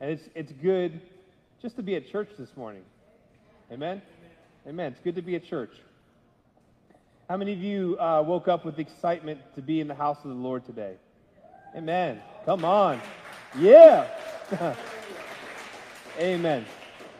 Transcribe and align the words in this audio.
And 0.00 0.10
it's, 0.10 0.22
it's 0.34 0.52
good 0.52 1.00
just 1.62 1.76
to 1.76 1.82
be 1.82 1.96
at 1.96 2.08
church 2.08 2.28
this 2.38 2.54
morning. 2.56 2.82
Amen? 3.72 4.02
Amen. 4.66 4.92
It's 4.92 5.00
good 5.02 5.16
to 5.16 5.22
be 5.22 5.36
at 5.36 5.44
church. 5.44 5.72
How 7.28 7.36
many 7.36 7.52
of 7.52 7.58
you 7.58 7.98
uh, 7.98 8.22
woke 8.24 8.46
up 8.46 8.64
with 8.64 8.78
excitement 8.78 9.40
to 9.54 9.62
be 9.62 9.80
in 9.80 9.88
the 9.88 9.94
house 9.94 10.18
of 10.22 10.30
the 10.30 10.36
Lord 10.36 10.64
today? 10.66 10.94
Amen. 11.74 12.20
Come 12.44 12.64
on. 12.64 13.00
Yeah. 13.58 14.06
Amen. 16.20 16.64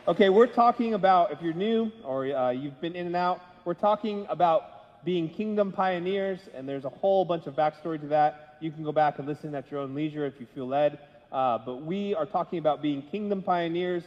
Okay, 0.06 0.29
we're 0.29 0.46
talking 0.46 0.95
about, 0.95 1.32
if 1.32 1.43
you're 1.43 1.54
new 1.54 1.90
or 2.04 2.27
uh, 2.27 2.50
you've 2.50 2.80
been 2.80 2.95
in 2.95 3.06
and 3.06 3.16
out, 3.16 3.40
we're 3.64 3.74
talking 3.74 4.27
about 4.29 5.04
being 5.04 5.29
kingdom 5.29 5.72
pioneers, 5.72 6.40
and 6.54 6.68
there's 6.68 6.84
a 6.84 6.90
whole 6.90 7.24
bunch 7.24 7.46
of 7.46 7.54
backstory 7.54 8.00
to 8.00 8.06
that. 8.08 8.56
You 8.61 8.70
can 8.70 8.84
go 8.84 8.93
back 8.93 9.18
and 9.18 9.27
listen 9.27 9.54
at 9.54 9.70
your 9.70 9.80
own 9.80 9.95
leisure 9.95 10.27
if 10.27 10.34
you 10.38 10.46
feel 10.54 10.68
led. 10.68 10.98
Uh, 11.32 11.58
but 11.58 11.82
we 11.82 12.14
are 12.14 12.27
talking 12.27 12.58
about 12.58 12.82
being 12.82 13.02
kingdom 13.02 13.43
pioneers. 13.43 14.04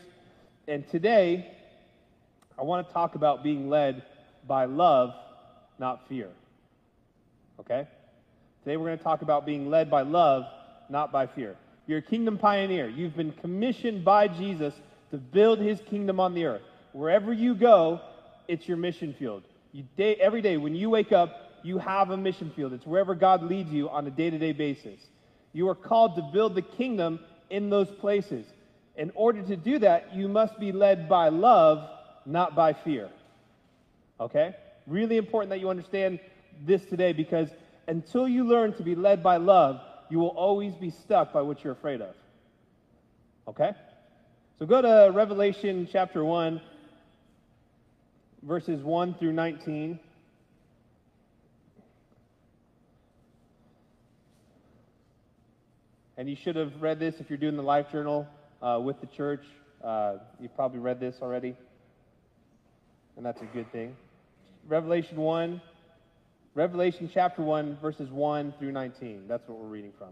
And 0.67 0.87
today, 0.89 1.51
I 2.57 2.63
want 2.63 2.87
to 2.87 2.93
talk 2.93 3.15
about 3.15 3.43
being 3.43 3.69
led 3.69 4.03
by 4.47 4.65
love, 4.65 5.13
not 5.77 6.07
fear. 6.07 6.29
Okay? 7.59 7.87
Today, 8.63 8.77
we're 8.77 8.87
going 8.87 8.97
to 8.97 9.03
talk 9.03 9.21
about 9.21 9.45
being 9.45 9.69
led 9.69 9.89
by 9.89 10.01
love, 10.01 10.45
not 10.89 11.11
by 11.11 11.27
fear. 11.27 11.55
You're 11.87 11.99
a 11.99 12.03
kingdom 12.03 12.37
pioneer. 12.37 12.87
You've 12.87 13.15
been 13.15 13.31
commissioned 13.31 14.05
by 14.05 14.27
Jesus 14.27 14.73
to 15.11 15.17
build 15.17 15.59
his 15.59 15.81
kingdom 15.89 16.19
on 16.19 16.33
the 16.33 16.45
earth. 16.45 16.61
Wherever 16.93 17.33
you 17.33 17.55
go, 17.55 18.01
it's 18.47 18.67
your 18.67 18.77
mission 18.77 19.15
field. 19.17 19.43
You 19.71 19.83
day, 19.97 20.15
every 20.15 20.41
day 20.41 20.57
when 20.57 20.75
you 20.75 20.89
wake 20.89 21.11
up, 21.11 21.49
you 21.63 21.77
have 21.77 22.09
a 22.09 22.17
mission 22.17 22.51
field. 22.55 22.73
It's 22.73 22.85
wherever 22.85 23.15
God 23.15 23.43
leads 23.43 23.71
you 23.71 23.89
on 23.89 24.07
a 24.07 24.11
day 24.11 24.29
to 24.29 24.37
day 24.37 24.53
basis. 24.53 24.99
You 25.53 25.67
are 25.69 25.75
called 25.75 26.15
to 26.15 26.21
build 26.21 26.55
the 26.55 26.61
kingdom 26.61 27.19
in 27.49 27.69
those 27.69 27.89
places. 27.89 28.45
In 28.95 29.11
order 29.15 29.41
to 29.41 29.55
do 29.55 29.79
that, 29.79 30.13
you 30.13 30.27
must 30.27 30.59
be 30.59 30.71
led 30.71 31.09
by 31.09 31.29
love, 31.29 31.89
not 32.25 32.55
by 32.55 32.73
fear. 32.73 33.09
Okay? 34.19 34.55
Really 34.85 35.17
important 35.17 35.49
that 35.51 35.59
you 35.59 35.69
understand 35.69 36.19
this 36.65 36.83
today 36.85 37.13
because 37.13 37.49
until 37.87 38.27
you 38.27 38.43
learn 38.43 38.73
to 38.73 38.83
be 38.83 38.95
led 38.95 39.23
by 39.23 39.37
love, 39.37 39.81
you 40.09 40.19
will 40.19 40.29
always 40.29 40.73
be 40.75 40.89
stuck 40.89 41.31
by 41.31 41.41
what 41.41 41.63
you're 41.63 41.73
afraid 41.73 42.01
of. 42.01 42.15
Okay? 43.47 43.71
So 44.57 44.65
go 44.65 44.81
to 44.81 45.11
Revelation 45.13 45.87
chapter 45.89 46.23
1, 46.25 46.61
verses 48.43 48.83
1 48.83 49.13
through 49.15 49.33
19. 49.33 49.99
And 56.19 56.29
you 56.29 56.35
should 56.35 56.57
have 56.57 56.81
read 56.81 56.99
this 56.99 57.15
if 57.21 57.29
you're 57.29 57.37
doing 57.37 57.55
the 57.55 57.63
life 57.63 57.93
journal 57.93 58.27
uh, 58.61 58.77
with 58.83 58.99
the 58.99 59.07
church. 59.07 59.45
Uh, 59.81 60.17
you've 60.37 60.53
probably 60.53 60.79
read 60.79 60.99
this 60.99 61.15
already. 61.21 61.55
And 63.15 63.25
that's 63.25 63.41
a 63.41 63.45
good 63.45 63.71
thing. 63.71 63.95
Revelation 64.67 65.15
1, 65.15 65.61
Revelation 66.55 67.09
chapter 67.13 67.41
1, 67.41 67.77
verses 67.81 68.09
1 68.09 68.53
through 68.59 68.73
19. 68.73 69.29
That's 69.29 69.47
what 69.47 69.59
we're 69.59 69.67
reading 69.67 69.93
from. 69.97 70.09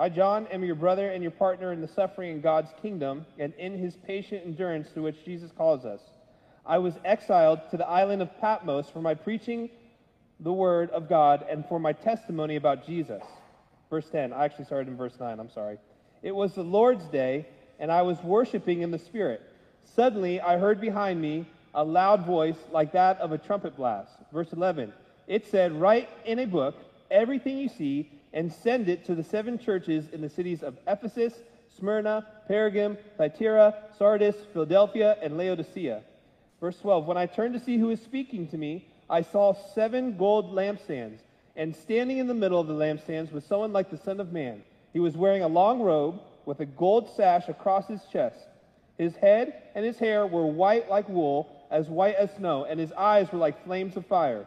I, 0.00 0.08
John, 0.08 0.46
am 0.48 0.62
your 0.62 0.76
brother 0.76 1.10
and 1.10 1.22
your 1.22 1.32
partner 1.32 1.72
in 1.72 1.80
the 1.80 1.88
suffering 1.88 2.30
in 2.30 2.40
God's 2.40 2.70
kingdom 2.80 3.26
and 3.36 3.52
in 3.54 3.76
his 3.76 3.96
patient 3.96 4.42
endurance 4.44 4.90
to 4.92 5.02
which 5.02 5.24
Jesus 5.24 5.50
calls 5.56 5.84
us. 5.84 6.00
I 6.64 6.78
was 6.78 6.94
exiled 7.04 7.60
to 7.72 7.76
the 7.76 7.86
island 7.86 8.22
of 8.22 8.38
Patmos 8.40 8.88
for 8.88 9.00
my 9.00 9.14
preaching 9.14 9.70
the 10.38 10.52
word 10.52 10.90
of 10.90 11.08
God 11.08 11.44
and 11.50 11.66
for 11.66 11.80
my 11.80 11.92
testimony 11.92 12.54
about 12.54 12.86
Jesus. 12.86 13.22
Verse 13.90 14.08
10. 14.08 14.32
I 14.32 14.44
actually 14.44 14.66
started 14.66 14.86
in 14.86 14.96
verse 14.96 15.18
9. 15.18 15.40
I'm 15.40 15.50
sorry. 15.50 15.78
It 16.22 16.34
was 16.34 16.54
the 16.54 16.62
Lord's 16.62 17.06
day, 17.06 17.48
and 17.80 17.90
I 17.90 18.02
was 18.02 18.22
worshiping 18.22 18.82
in 18.82 18.92
the 18.92 18.98
Spirit. 19.00 19.42
Suddenly, 19.96 20.40
I 20.40 20.58
heard 20.58 20.80
behind 20.80 21.20
me 21.20 21.44
a 21.74 21.82
loud 21.82 22.24
voice 22.24 22.58
like 22.70 22.92
that 22.92 23.18
of 23.18 23.32
a 23.32 23.38
trumpet 23.38 23.76
blast. 23.76 24.12
Verse 24.32 24.52
11. 24.52 24.92
It 25.26 25.50
said, 25.50 25.72
Write 25.72 26.08
in 26.24 26.38
a 26.38 26.46
book 26.46 26.76
everything 27.10 27.58
you 27.58 27.68
see 27.68 28.12
and 28.32 28.52
send 28.52 28.88
it 28.88 29.04
to 29.06 29.14
the 29.14 29.24
seven 29.24 29.58
churches 29.58 30.08
in 30.12 30.20
the 30.20 30.28
cities 30.28 30.62
of 30.62 30.76
Ephesus, 30.86 31.34
Smyrna, 31.78 32.26
Pergamum, 32.48 32.96
Thyatira, 33.16 33.74
Sardis, 33.96 34.36
Philadelphia, 34.52 35.16
and 35.22 35.36
Laodicea. 35.36 36.02
Verse 36.60 36.78
12 36.78 37.06
When 37.06 37.16
I 37.16 37.26
turned 37.26 37.54
to 37.54 37.60
see 37.60 37.78
who 37.78 37.86
was 37.86 38.00
speaking 38.00 38.48
to 38.48 38.58
me, 38.58 38.86
I 39.08 39.22
saw 39.22 39.54
seven 39.74 40.16
gold 40.16 40.52
lampstands, 40.54 41.20
and 41.56 41.74
standing 41.74 42.18
in 42.18 42.26
the 42.26 42.34
middle 42.34 42.60
of 42.60 42.66
the 42.66 42.74
lampstands 42.74 43.32
was 43.32 43.44
someone 43.44 43.72
like 43.72 43.90
the 43.90 43.96
Son 43.98 44.20
of 44.20 44.32
Man. 44.32 44.62
He 44.92 45.00
was 45.00 45.16
wearing 45.16 45.42
a 45.42 45.48
long 45.48 45.80
robe 45.80 46.20
with 46.44 46.60
a 46.60 46.66
gold 46.66 47.10
sash 47.16 47.48
across 47.48 47.88
his 47.88 48.00
chest. 48.12 48.46
His 48.96 49.14
head 49.16 49.62
and 49.74 49.84
his 49.84 49.98
hair 49.98 50.26
were 50.26 50.46
white 50.46 50.90
like 50.90 51.08
wool, 51.08 51.66
as 51.70 51.88
white 51.88 52.16
as 52.16 52.34
snow, 52.36 52.64
and 52.64 52.80
his 52.80 52.92
eyes 52.92 53.30
were 53.30 53.38
like 53.38 53.64
flames 53.64 53.96
of 53.96 54.06
fire. 54.06 54.46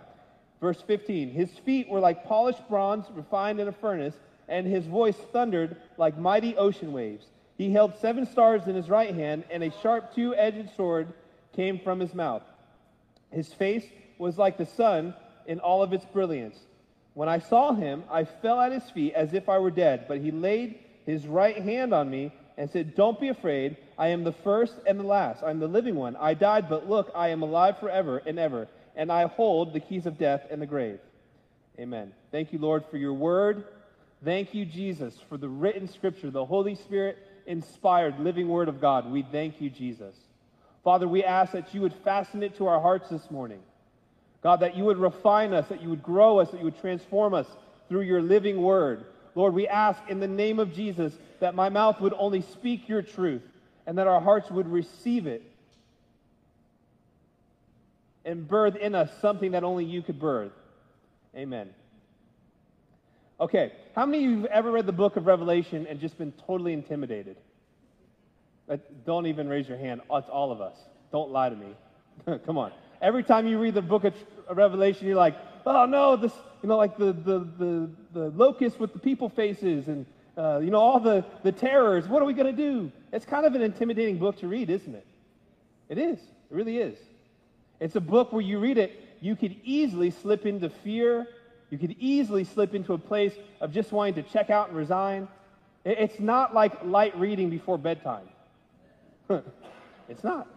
Verse 0.61 0.81
15 0.81 1.31
His 1.31 1.49
feet 1.65 1.89
were 1.89 1.99
like 1.99 2.25
polished 2.25 2.67
bronze 2.69 3.05
refined 3.13 3.59
in 3.59 3.67
a 3.67 3.73
furnace, 3.73 4.15
and 4.47 4.65
his 4.65 4.85
voice 4.85 5.17
thundered 5.33 5.75
like 5.97 6.17
mighty 6.17 6.55
ocean 6.55 6.93
waves. 6.93 7.25
He 7.57 7.71
held 7.71 7.97
seven 7.99 8.25
stars 8.25 8.67
in 8.67 8.75
his 8.75 8.89
right 8.89 9.13
hand, 9.13 9.43
and 9.49 9.63
a 9.63 9.73
sharp 9.81 10.13
two 10.15 10.35
edged 10.35 10.69
sword 10.75 11.11
came 11.53 11.79
from 11.79 11.99
his 11.99 12.13
mouth. 12.13 12.43
His 13.31 13.51
face 13.51 13.85
was 14.17 14.37
like 14.37 14.57
the 14.57 14.65
sun 14.65 15.15
in 15.47 15.59
all 15.59 15.81
of 15.81 15.93
its 15.93 16.05
brilliance. 16.05 16.57
When 17.13 17.27
I 17.27 17.39
saw 17.39 17.73
him, 17.73 18.03
I 18.09 18.23
fell 18.23 18.61
at 18.61 18.71
his 18.71 18.89
feet 18.91 19.13
as 19.13 19.33
if 19.33 19.49
I 19.49 19.59
were 19.59 19.71
dead, 19.71 20.05
but 20.07 20.19
he 20.19 20.31
laid 20.31 20.79
his 21.05 21.27
right 21.27 21.57
hand 21.57 21.93
on 21.93 22.09
me 22.09 22.31
and 22.57 22.69
said, 22.69 22.95
Don't 22.95 23.19
be 23.19 23.29
afraid. 23.29 23.77
I 23.97 24.07
am 24.09 24.23
the 24.23 24.31
first 24.31 24.75
and 24.87 24.99
the 24.99 25.03
last. 25.03 25.43
I'm 25.43 25.59
the 25.59 25.67
living 25.67 25.95
one. 25.95 26.15
I 26.15 26.33
died, 26.35 26.69
but 26.69 26.89
look, 26.89 27.11
I 27.15 27.29
am 27.29 27.41
alive 27.41 27.79
forever 27.79 28.21
and 28.25 28.39
ever 28.39 28.67
and 28.95 29.11
I 29.11 29.27
hold 29.27 29.73
the 29.73 29.79
keys 29.79 30.05
of 30.05 30.17
death 30.17 30.45
and 30.49 30.61
the 30.61 30.65
grave. 30.65 30.99
Amen. 31.79 32.11
Thank 32.31 32.53
you, 32.53 32.59
Lord, 32.59 32.83
for 32.91 32.97
your 32.97 33.13
word. 33.13 33.65
Thank 34.23 34.53
you, 34.53 34.65
Jesus, 34.65 35.15
for 35.29 35.37
the 35.37 35.49
written 35.49 35.87
scripture, 35.87 36.29
the 36.29 36.45
Holy 36.45 36.75
Spirit 36.75 37.17
inspired 37.45 38.19
living 38.19 38.47
word 38.47 38.69
of 38.69 38.79
God. 38.79 39.11
We 39.11 39.23
thank 39.23 39.59
you, 39.59 39.69
Jesus. 39.69 40.15
Father, 40.83 41.07
we 41.07 41.23
ask 41.23 41.53
that 41.53 41.73
you 41.73 41.81
would 41.81 41.93
fasten 42.03 42.43
it 42.43 42.57
to 42.57 42.67
our 42.67 42.79
hearts 42.79 43.09
this 43.09 43.31
morning. 43.31 43.59
God, 44.43 44.61
that 44.61 44.75
you 44.75 44.85
would 44.85 44.97
refine 44.97 45.53
us, 45.53 45.67
that 45.69 45.81
you 45.81 45.89
would 45.89 46.03
grow 46.03 46.39
us, 46.39 46.49
that 46.51 46.59
you 46.59 46.65
would 46.65 46.79
transform 46.79 47.33
us 47.33 47.47
through 47.89 48.01
your 48.01 48.21
living 48.21 48.61
word. 48.61 49.05
Lord, 49.35 49.53
we 49.53 49.67
ask 49.67 50.01
in 50.09 50.19
the 50.19 50.27
name 50.27 50.59
of 50.59 50.73
Jesus 50.73 51.13
that 51.39 51.55
my 51.55 51.69
mouth 51.69 52.01
would 52.01 52.13
only 52.17 52.41
speak 52.41 52.89
your 52.89 53.01
truth 53.01 53.43
and 53.85 53.97
that 53.97 54.07
our 54.07 54.21
hearts 54.21 54.49
would 54.49 54.67
receive 54.67 55.27
it 55.27 55.43
and 58.25 58.47
birth 58.47 58.75
in 58.75 58.95
us 58.95 59.09
something 59.21 59.51
that 59.51 59.63
only 59.63 59.85
you 59.85 60.01
could 60.01 60.19
birth. 60.19 60.51
Amen. 61.35 61.69
Okay, 63.39 63.71
how 63.95 64.05
many 64.05 64.23
of 64.23 64.31
you 64.31 64.37
have 64.41 64.45
ever 64.51 64.71
read 64.71 64.85
the 64.85 64.91
book 64.91 65.15
of 65.15 65.25
Revelation 65.25 65.87
and 65.87 65.99
just 65.99 66.17
been 66.17 66.31
totally 66.45 66.73
intimidated? 66.73 67.37
Uh, 68.69 68.77
don't 69.05 69.25
even 69.25 69.49
raise 69.49 69.67
your 69.67 69.77
hand. 69.77 70.01
It's 70.11 70.29
all 70.29 70.51
of 70.51 70.61
us. 70.61 70.75
Don't 71.11 71.31
lie 71.31 71.49
to 71.49 71.55
me. 71.55 71.75
Come 72.45 72.57
on. 72.57 72.71
Every 73.01 73.23
time 73.23 73.47
you 73.47 73.57
read 73.57 73.73
the 73.73 73.81
book 73.81 74.03
of 74.03 74.13
Revelation, 74.51 75.07
you're 75.07 75.15
like, 75.15 75.35
oh 75.65 75.85
no, 75.85 76.15
this, 76.15 76.33
you 76.61 76.69
know, 76.69 76.77
like 76.77 76.97
the, 76.97 77.13
the, 77.13 77.39
the, 77.57 77.89
the 78.13 78.29
locust 78.29 78.79
with 78.79 78.93
the 78.93 78.99
people 78.99 79.27
faces 79.27 79.87
and, 79.87 80.05
uh, 80.37 80.59
you 80.59 80.69
know, 80.69 80.79
all 80.79 80.99
the, 80.99 81.25
the 81.43 81.51
terrors. 81.51 82.07
What 82.07 82.21
are 82.21 82.25
we 82.25 82.33
going 82.33 82.55
to 82.55 82.61
do? 82.61 82.91
It's 83.11 83.25
kind 83.25 83.45
of 83.45 83.55
an 83.55 83.61
intimidating 83.61 84.19
book 84.19 84.37
to 84.39 84.47
read, 84.47 84.69
isn't 84.69 84.93
it? 84.93 85.07
It 85.89 85.97
is. 85.97 86.19
It 86.19 86.55
really 86.55 86.77
is. 86.77 86.97
It's 87.81 87.97
a 87.97 88.01
book 88.01 88.31
where 88.31 88.41
you 88.41 88.59
read 88.59 88.77
it, 88.77 88.93
you 89.21 89.35
could 89.35 89.55
easily 89.63 90.11
slip 90.11 90.45
into 90.45 90.69
fear. 90.69 91.27
You 91.71 91.77
could 91.77 91.95
easily 91.99 92.43
slip 92.43 92.75
into 92.75 92.93
a 92.93 92.97
place 92.97 93.33
of 93.59 93.73
just 93.73 93.91
wanting 93.91 94.15
to 94.15 94.23
check 94.23 94.49
out 94.49 94.69
and 94.69 94.77
resign. 94.77 95.27
It's 95.83 96.19
not 96.19 96.53
like 96.53 96.83
light 96.83 97.17
reading 97.17 97.49
before 97.49 97.77
bedtime. 97.77 98.27
it's 100.09 100.23
not. 100.23 100.47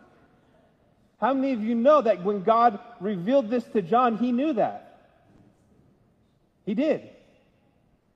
How 1.21 1.33
many 1.33 1.53
of 1.53 1.63
you 1.63 1.75
know 1.75 2.03
that 2.03 2.23
when 2.25 2.43
God 2.43 2.79
revealed 3.01 3.49
this 3.49 3.65
to 3.73 3.81
John, 3.81 4.19
he 4.19 4.33
knew 4.33 4.53
that? 4.55 5.13
He 6.67 6.75
did. 6.75 7.09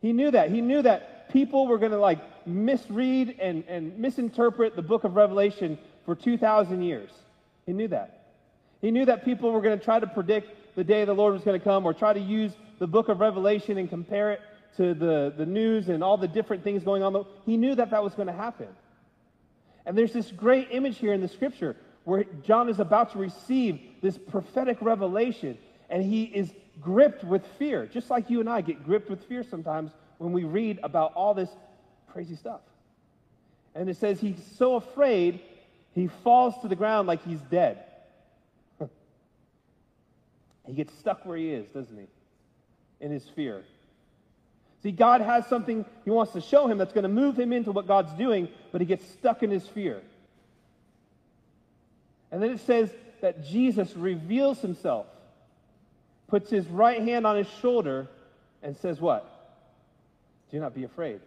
He 0.00 0.12
knew 0.12 0.30
that. 0.32 0.50
He 0.50 0.60
knew 0.60 0.82
that 0.82 1.30
people 1.30 1.66
were 1.66 1.78
going 1.78 1.92
to 1.92 1.98
like 1.98 2.46
misread 2.46 3.36
and, 3.40 3.64
and 3.68 3.96
misinterpret 3.98 4.76
the 4.76 4.82
book 4.82 5.04
of 5.04 5.14
Revelation 5.16 5.78
for 6.04 6.14
2,000 6.14 6.82
years. 6.82 7.10
He 7.64 7.72
knew 7.72 7.88
that. 7.88 8.17
He 8.80 8.90
knew 8.90 9.04
that 9.06 9.24
people 9.24 9.52
were 9.52 9.60
going 9.60 9.78
to 9.78 9.84
try 9.84 9.98
to 9.98 10.06
predict 10.06 10.76
the 10.76 10.84
day 10.84 11.04
the 11.04 11.12
Lord 11.12 11.32
was 11.32 11.42
going 11.42 11.58
to 11.58 11.64
come 11.64 11.84
or 11.84 11.92
try 11.92 12.12
to 12.12 12.20
use 12.20 12.52
the 12.78 12.86
book 12.86 13.08
of 13.08 13.20
Revelation 13.20 13.78
and 13.78 13.88
compare 13.88 14.32
it 14.32 14.40
to 14.76 14.94
the, 14.94 15.34
the 15.36 15.46
news 15.46 15.88
and 15.88 16.04
all 16.04 16.16
the 16.16 16.28
different 16.28 16.62
things 16.62 16.84
going 16.84 17.02
on. 17.02 17.26
He 17.44 17.56
knew 17.56 17.74
that 17.74 17.90
that 17.90 18.02
was 18.02 18.14
going 18.14 18.28
to 18.28 18.32
happen. 18.32 18.68
And 19.84 19.98
there's 19.98 20.12
this 20.12 20.30
great 20.30 20.68
image 20.70 20.98
here 20.98 21.12
in 21.12 21.20
the 21.20 21.28
scripture 21.28 21.74
where 22.04 22.24
John 22.44 22.68
is 22.68 22.78
about 22.78 23.12
to 23.12 23.18
receive 23.18 23.80
this 24.00 24.16
prophetic 24.16 24.78
revelation 24.80 25.58
and 25.90 26.02
he 26.02 26.24
is 26.24 26.52
gripped 26.80 27.24
with 27.24 27.44
fear, 27.58 27.86
just 27.86 28.10
like 28.10 28.30
you 28.30 28.40
and 28.40 28.48
I 28.48 28.60
get 28.60 28.84
gripped 28.84 29.10
with 29.10 29.24
fear 29.24 29.42
sometimes 29.42 29.90
when 30.18 30.32
we 30.32 30.44
read 30.44 30.78
about 30.82 31.14
all 31.14 31.34
this 31.34 31.50
crazy 32.12 32.36
stuff. 32.36 32.60
And 33.74 33.88
it 33.88 33.96
says 33.96 34.20
he's 34.20 34.42
so 34.56 34.76
afraid 34.76 35.40
he 35.94 36.08
falls 36.22 36.54
to 36.62 36.68
the 36.68 36.76
ground 36.76 37.08
like 37.08 37.24
he's 37.24 37.40
dead. 37.50 37.84
He 40.68 40.74
gets 40.74 40.96
stuck 40.98 41.24
where 41.24 41.36
he 41.36 41.50
is, 41.50 41.66
doesn't 41.70 41.96
he? 41.96 42.06
In 43.00 43.10
his 43.10 43.26
fear. 43.30 43.64
See, 44.82 44.92
God 44.92 45.22
has 45.22 45.46
something 45.46 45.84
he 46.04 46.10
wants 46.10 46.32
to 46.34 46.40
show 46.40 46.68
him 46.68 46.78
that's 46.78 46.92
going 46.92 47.02
to 47.02 47.08
move 47.08 47.38
him 47.38 47.52
into 47.52 47.72
what 47.72 47.86
God's 47.86 48.12
doing, 48.12 48.48
but 48.70 48.80
he 48.80 48.86
gets 48.86 49.04
stuck 49.12 49.42
in 49.42 49.50
his 49.50 49.66
fear. 49.66 50.02
And 52.30 52.42
then 52.42 52.50
it 52.50 52.60
says 52.60 52.90
that 53.22 53.46
Jesus 53.46 53.96
reveals 53.96 54.60
himself, 54.60 55.06
puts 56.28 56.50
his 56.50 56.66
right 56.66 57.02
hand 57.02 57.26
on 57.26 57.36
his 57.36 57.48
shoulder, 57.60 58.06
and 58.62 58.76
says, 58.76 59.00
What? 59.00 59.26
Do 60.50 60.60
not 60.60 60.74
be 60.74 60.84
afraid. 60.84 61.20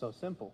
So 0.00 0.12
simple. 0.20 0.52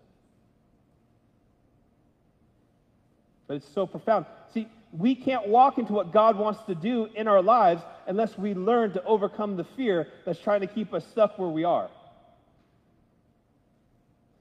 But 3.47 3.57
it's 3.57 3.73
so 3.73 3.87
profound. 3.87 4.25
See, 4.53 4.67
we 4.91 5.15
can't 5.15 5.47
walk 5.47 5.77
into 5.77 5.93
what 5.93 6.11
God 6.11 6.37
wants 6.37 6.61
to 6.63 6.75
do 6.75 7.07
in 7.15 7.27
our 7.27 7.41
lives 7.41 7.81
unless 8.07 8.37
we 8.37 8.53
learn 8.53 8.93
to 8.93 9.03
overcome 9.03 9.55
the 9.55 9.63
fear 9.63 10.07
that's 10.25 10.39
trying 10.39 10.61
to 10.61 10.67
keep 10.67 10.93
us 10.93 11.05
stuck 11.07 11.37
where 11.37 11.49
we 11.49 11.63
are. 11.63 11.89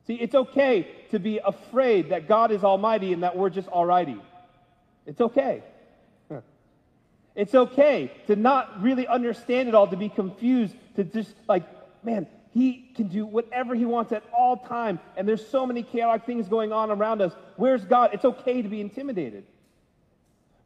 See, 0.07 0.15
it's 0.15 0.35
okay 0.35 0.89
to 1.11 1.19
be 1.19 1.39
afraid 1.45 2.11
that 2.11 2.29
God 2.29 2.51
is 2.51 2.65
almighty 2.65 3.13
and 3.13 3.23
that 3.23 3.37
we're 3.37 3.51
just 3.51 3.69
alrighty. 3.69 4.21
It's 5.07 5.21
okay. 5.21 5.63
It's 7.35 7.55
okay 7.55 8.11
to 8.27 8.35
not 8.35 8.83
really 8.83 9.07
understand 9.07 9.69
it 9.69 9.75
all, 9.77 9.87
to 9.87 9.97
be 9.97 10.09
confused, 10.09 10.75
to 10.97 11.05
just 11.05 11.33
like, 11.47 11.63
man, 12.03 12.27
he 12.53 12.91
can 12.97 13.07
do 13.07 13.25
whatever 13.25 13.77
he 13.77 13.85
wants 13.85 14.11
at 14.11 14.25
all 14.37 14.57
time, 14.57 14.99
and 15.17 15.29
there's 15.29 15.47
so 15.47 15.65
many 15.65 15.85
chaotic 15.85 16.27
things 16.27 16.49
going 16.49 16.73
on 16.73 16.91
around 16.91 17.23
us. 17.23 17.33
Where's 17.55 17.85
God? 17.85 18.11
It's 18.13 18.25
okay 18.25 18.61
to 18.63 18.69
be 18.69 18.81
intimidated. 18.81 19.45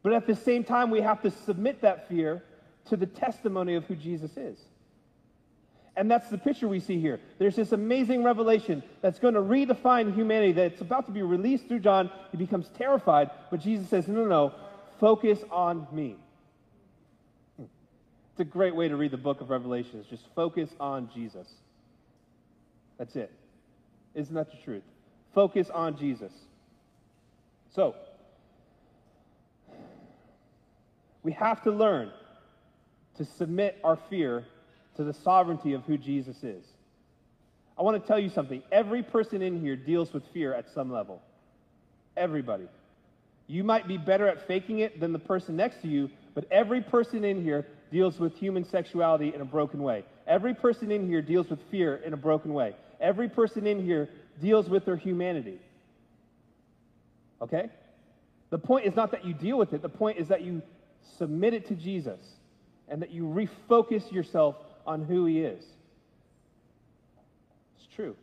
But 0.02 0.12
at 0.12 0.26
the 0.26 0.34
same 0.34 0.64
time, 0.64 0.90
we 0.90 1.00
have 1.00 1.22
to 1.22 1.30
submit 1.30 1.82
that 1.82 2.08
fear 2.08 2.42
to 2.86 2.96
the 2.96 3.06
testimony 3.06 3.74
of 3.74 3.84
who 3.84 3.94
Jesus 3.94 4.36
is. 4.36 4.58
And 5.94 6.10
that's 6.10 6.30
the 6.30 6.38
picture 6.38 6.68
we 6.68 6.80
see 6.80 6.98
here. 6.98 7.20
There's 7.38 7.54
this 7.54 7.72
amazing 7.72 8.24
revelation 8.24 8.82
that's 9.02 9.18
going 9.18 9.34
to 9.34 9.40
redefine 9.40 10.14
humanity, 10.14 10.52
that's 10.52 10.80
about 10.80 11.06
to 11.06 11.12
be 11.12 11.22
released 11.22 11.68
through 11.68 11.80
John. 11.80 12.10
He 12.30 12.38
becomes 12.38 12.68
terrified, 12.78 13.30
but 13.50 13.60
Jesus 13.60 13.88
says, 13.88 14.08
No, 14.08 14.22
no, 14.22 14.28
no, 14.28 14.54
focus 14.98 15.38
on 15.50 15.86
me. 15.92 16.16
It's 17.58 18.40
a 18.40 18.44
great 18.44 18.74
way 18.74 18.88
to 18.88 18.96
read 18.96 19.10
the 19.10 19.18
book 19.18 19.42
of 19.42 19.50
Revelation, 19.50 19.98
Revelations. 19.98 20.10
Just 20.10 20.34
focus 20.34 20.70
on 20.80 21.10
Jesus. 21.14 21.46
That's 22.96 23.14
it. 23.14 23.30
Isn't 24.14 24.34
that 24.34 24.50
the 24.50 24.56
truth? 24.64 24.84
Focus 25.34 25.68
on 25.68 25.98
Jesus. 25.98 26.32
So, 27.74 27.94
we 31.22 31.32
have 31.32 31.62
to 31.64 31.70
learn 31.70 32.10
to 33.16 33.24
submit 33.24 33.78
our 33.84 33.98
fear 34.10 34.44
to 34.96 35.04
the 35.04 35.12
sovereignty 35.12 35.72
of 35.72 35.82
who 35.84 35.96
Jesus 35.96 36.42
is. 36.42 36.64
I 37.78 37.82
want 37.82 38.00
to 38.00 38.06
tell 38.06 38.18
you 38.18 38.28
something. 38.28 38.62
Every 38.70 39.02
person 39.02 39.42
in 39.42 39.60
here 39.60 39.76
deals 39.76 40.12
with 40.12 40.22
fear 40.32 40.52
at 40.54 40.66
some 40.74 40.92
level. 40.92 41.22
Everybody. 42.16 42.68
You 43.46 43.64
might 43.64 43.88
be 43.88 43.96
better 43.96 44.28
at 44.28 44.46
faking 44.46 44.80
it 44.80 45.00
than 45.00 45.12
the 45.12 45.18
person 45.18 45.56
next 45.56 45.82
to 45.82 45.88
you, 45.88 46.10
but 46.34 46.46
every 46.50 46.80
person 46.80 47.24
in 47.24 47.42
here 47.42 47.66
deals 47.90 48.18
with 48.18 48.36
human 48.36 48.64
sexuality 48.64 49.34
in 49.34 49.40
a 49.40 49.44
broken 49.44 49.82
way. 49.82 50.04
Every 50.26 50.54
person 50.54 50.90
in 50.90 51.06
here 51.06 51.22
deals 51.22 51.48
with 51.48 51.58
fear 51.70 51.96
in 51.96 52.12
a 52.12 52.16
broken 52.16 52.54
way. 52.54 52.74
Every 53.00 53.28
person 53.28 53.66
in 53.66 53.84
here 53.84 54.08
deals 54.40 54.68
with 54.68 54.84
their 54.84 54.96
humanity. 54.96 55.58
Okay? 57.40 57.68
The 58.50 58.58
point 58.58 58.86
is 58.86 58.94
not 58.94 59.10
that 59.10 59.24
you 59.24 59.34
deal 59.34 59.58
with 59.58 59.72
it, 59.72 59.82
the 59.82 59.88
point 59.88 60.18
is 60.18 60.28
that 60.28 60.42
you 60.42 60.62
submit 61.18 61.54
it 61.54 61.68
to 61.68 61.74
Jesus 61.74 62.20
and 62.88 63.02
that 63.02 63.10
you 63.10 63.24
refocus 63.24 64.10
yourself 64.12 64.56
on 64.86 65.04
who 65.04 65.26
he 65.26 65.40
is. 65.40 65.64
It's 67.76 67.94
true. 67.94 68.16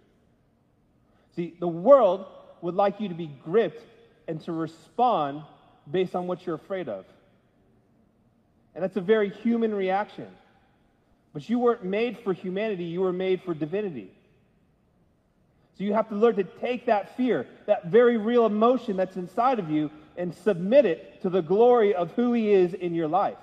See, 1.35 1.55
the 1.59 1.67
world 1.67 2.25
would 2.61 2.75
like 2.75 2.99
you 2.99 3.07
to 3.07 3.15
be 3.15 3.27
gripped 3.43 3.83
and 4.27 4.41
to 4.41 4.51
respond 4.51 5.43
based 5.89 6.15
on 6.15 6.27
what 6.27 6.45
you're 6.45 6.55
afraid 6.55 6.89
of. 6.89 7.05
And 8.75 8.83
that's 8.83 8.97
a 8.97 9.01
very 9.01 9.29
human 9.29 9.73
reaction. 9.73 10.27
But 11.33 11.49
you 11.49 11.59
weren't 11.59 11.83
made 11.83 12.19
for 12.23 12.33
humanity, 12.33 12.85
you 12.85 13.01
were 13.01 13.13
made 13.13 13.41
for 13.43 13.53
divinity. 13.53 14.11
So 15.77 15.85
you 15.85 15.93
have 15.93 16.09
to 16.09 16.15
learn 16.15 16.35
to 16.35 16.43
take 16.43 16.87
that 16.87 17.15
fear, 17.15 17.47
that 17.65 17.85
very 17.85 18.17
real 18.17 18.45
emotion 18.45 18.97
that's 18.97 19.15
inside 19.15 19.59
of 19.59 19.69
you, 19.69 19.89
and 20.17 20.33
submit 20.33 20.85
it 20.85 21.21
to 21.21 21.29
the 21.29 21.41
glory 21.41 21.93
of 21.93 22.11
who 22.11 22.33
He 22.33 22.51
is 22.51 22.73
in 22.73 22.93
your 22.93 23.07
life. 23.07 23.37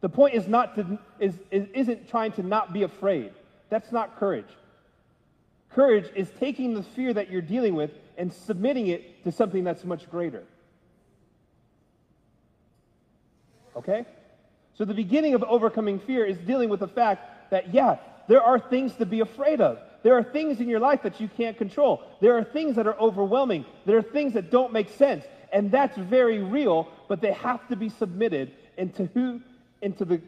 The 0.00 0.08
point 0.08 0.34
is 0.34 0.48
not 0.48 0.74
to 0.76 0.98
is, 1.18 1.34
is 1.50 1.68
isn't 1.74 2.08
trying 2.08 2.32
to 2.32 2.42
not 2.42 2.72
be 2.72 2.82
afraid. 2.82 3.32
That's 3.70 3.92
not 3.92 4.18
courage. 4.18 4.48
Courage 5.70 6.10
is 6.14 6.28
taking 6.38 6.74
the 6.74 6.82
fear 6.82 7.14
that 7.14 7.30
you're 7.30 7.40
dealing 7.40 7.74
with 7.74 7.90
and 8.18 8.32
submitting 8.32 8.88
it 8.88 9.24
to 9.24 9.32
something 9.32 9.64
that's 9.64 9.84
much 9.84 10.10
greater. 10.10 10.44
Okay? 13.76 14.04
So 14.74 14.84
the 14.84 14.94
beginning 14.94 15.34
of 15.34 15.42
overcoming 15.44 15.98
fear 15.98 16.24
is 16.24 16.36
dealing 16.38 16.68
with 16.68 16.80
the 16.80 16.88
fact 16.88 17.50
that, 17.50 17.72
yeah, 17.72 17.96
there 18.28 18.42
are 18.42 18.58
things 18.58 18.94
to 18.96 19.06
be 19.06 19.20
afraid 19.20 19.60
of. 19.60 19.78
There 20.02 20.16
are 20.16 20.22
things 20.22 20.60
in 20.60 20.68
your 20.68 20.80
life 20.80 21.02
that 21.02 21.20
you 21.20 21.28
can't 21.28 21.56
control. 21.56 22.02
There 22.20 22.36
are 22.36 22.44
things 22.44 22.76
that 22.76 22.86
are 22.86 22.98
overwhelming. 22.98 23.64
There 23.86 23.96
are 23.96 24.02
things 24.02 24.32
that 24.34 24.50
don't 24.50 24.72
make 24.72 24.90
sense. 24.90 25.24
And 25.52 25.70
that's 25.70 25.96
very 25.96 26.38
real, 26.38 26.88
but 27.08 27.20
they 27.20 27.32
have 27.32 27.68
to 27.68 27.76
be 27.76 27.90
submitted 27.90 28.52
into 28.76 29.06
who 29.06 29.40
into 29.82 30.04
the, 30.04 30.20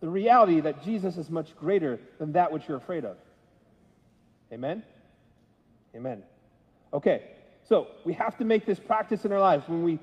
the 0.00 0.08
reality 0.08 0.60
that 0.60 0.84
Jesus 0.84 1.16
is 1.16 1.30
much 1.30 1.56
greater 1.58 1.98
than 2.18 2.32
that 2.32 2.52
which 2.52 2.68
you're 2.68 2.76
afraid 2.76 3.04
of. 3.04 3.16
Amen? 4.52 4.82
Amen. 5.96 6.22
Okay, 6.92 7.22
so 7.68 7.88
we 8.04 8.12
have 8.12 8.36
to 8.38 8.44
make 8.44 8.66
this 8.66 8.78
practice 8.78 9.24
in 9.24 9.32
our 9.32 9.40
lives. 9.40 9.66
When 9.66 9.82
we 9.82 9.98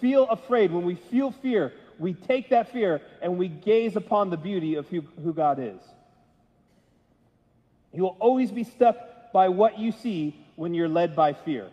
feel 0.00 0.24
afraid, 0.28 0.72
when 0.72 0.84
we 0.84 0.96
feel 0.96 1.30
fear, 1.30 1.72
we 1.98 2.12
take 2.12 2.50
that 2.50 2.72
fear 2.72 3.00
and 3.22 3.38
we 3.38 3.48
gaze 3.48 3.96
upon 3.96 4.30
the 4.30 4.36
beauty 4.36 4.74
of 4.74 4.88
who, 4.88 5.02
who 5.22 5.32
God 5.32 5.58
is. 5.60 5.80
You 7.92 8.02
will 8.02 8.16
always 8.18 8.50
be 8.50 8.64
stuck 8.64 8.96
by 9.32 9.48
what 9.48 9.78
you 9.78 9.92
see 9.92 10.36
when 10.56 10.74
you're 10.74 10.88
led 10.88 11.14
by 11.14 11.32
fear. 11.32 11.70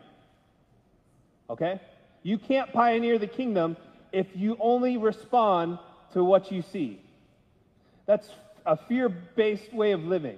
Okay? 1.50 1.82
You 2.24 2.38
can't 2.38 2.72
pioneer 2.72 3.18
the 3.18 3.28
kingdom 3.28 3.78
if 4.12 4.28
you 4.36 4.58
only 4.60 4.98
respond 4.98 5.80
to 6.14 6.24
what 6.24 6.52
you 6.52 6.62
see. 6.62 7.02
That's 8.06 8.30
a 8.66 8.78
fear 8.78 9.10
based 9.10 9.74
way 9.74 9.92
of 9.92 10.04
living. 10.04 10.38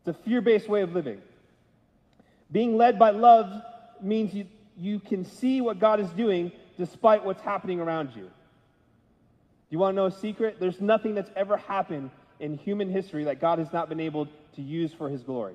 It's 0.00 0.16
a 0.16 0.22
fear 0.22 0.40
based 0.40 0.68
way 0.68 0.82
of 0.82 0.92
living. 0.92 1.20
Being 2.52 2.76
led 2.76 2.98
by 2.98 3.10
love 3.10 3.62
means 4.00 4.34
you, 4.34 4.46
you 4.78 5.00
can 5.00 5.24
see 5.24 5.60
what 5.60 5.78
God 5.78 6.00
is 6.00 6.08
doing 6.10 6.52
despite 6.76 7.24
what's 7.24 7.42
happening 7.42 7.80
around 7.80 8.10
you. 8.14 8.30
You 9.70 9.78
want 9.78 9.94
to 9.94 9.96
know 9.96 10.06
a 10.06 10.12
secret? 10.12 10.58
There's 10.60 10.80
nothing 10.80 11.14
that's 11.14 11.30
ever 11.34 11.56
happened 11.56 12.10
in 12.38 12.56
human 12.58 12.90
history 12.90 13.24
that 13.24 13.40
God 13.40 13.58
has 13.58 13.72
not 13.72 13.88
been 13.88 14.00
able 14.00 14.28
to 14.56 14.62
use 14.62 14.92
for 14.92 15.08
his 15.08 15.22
glory. 15.22 15.54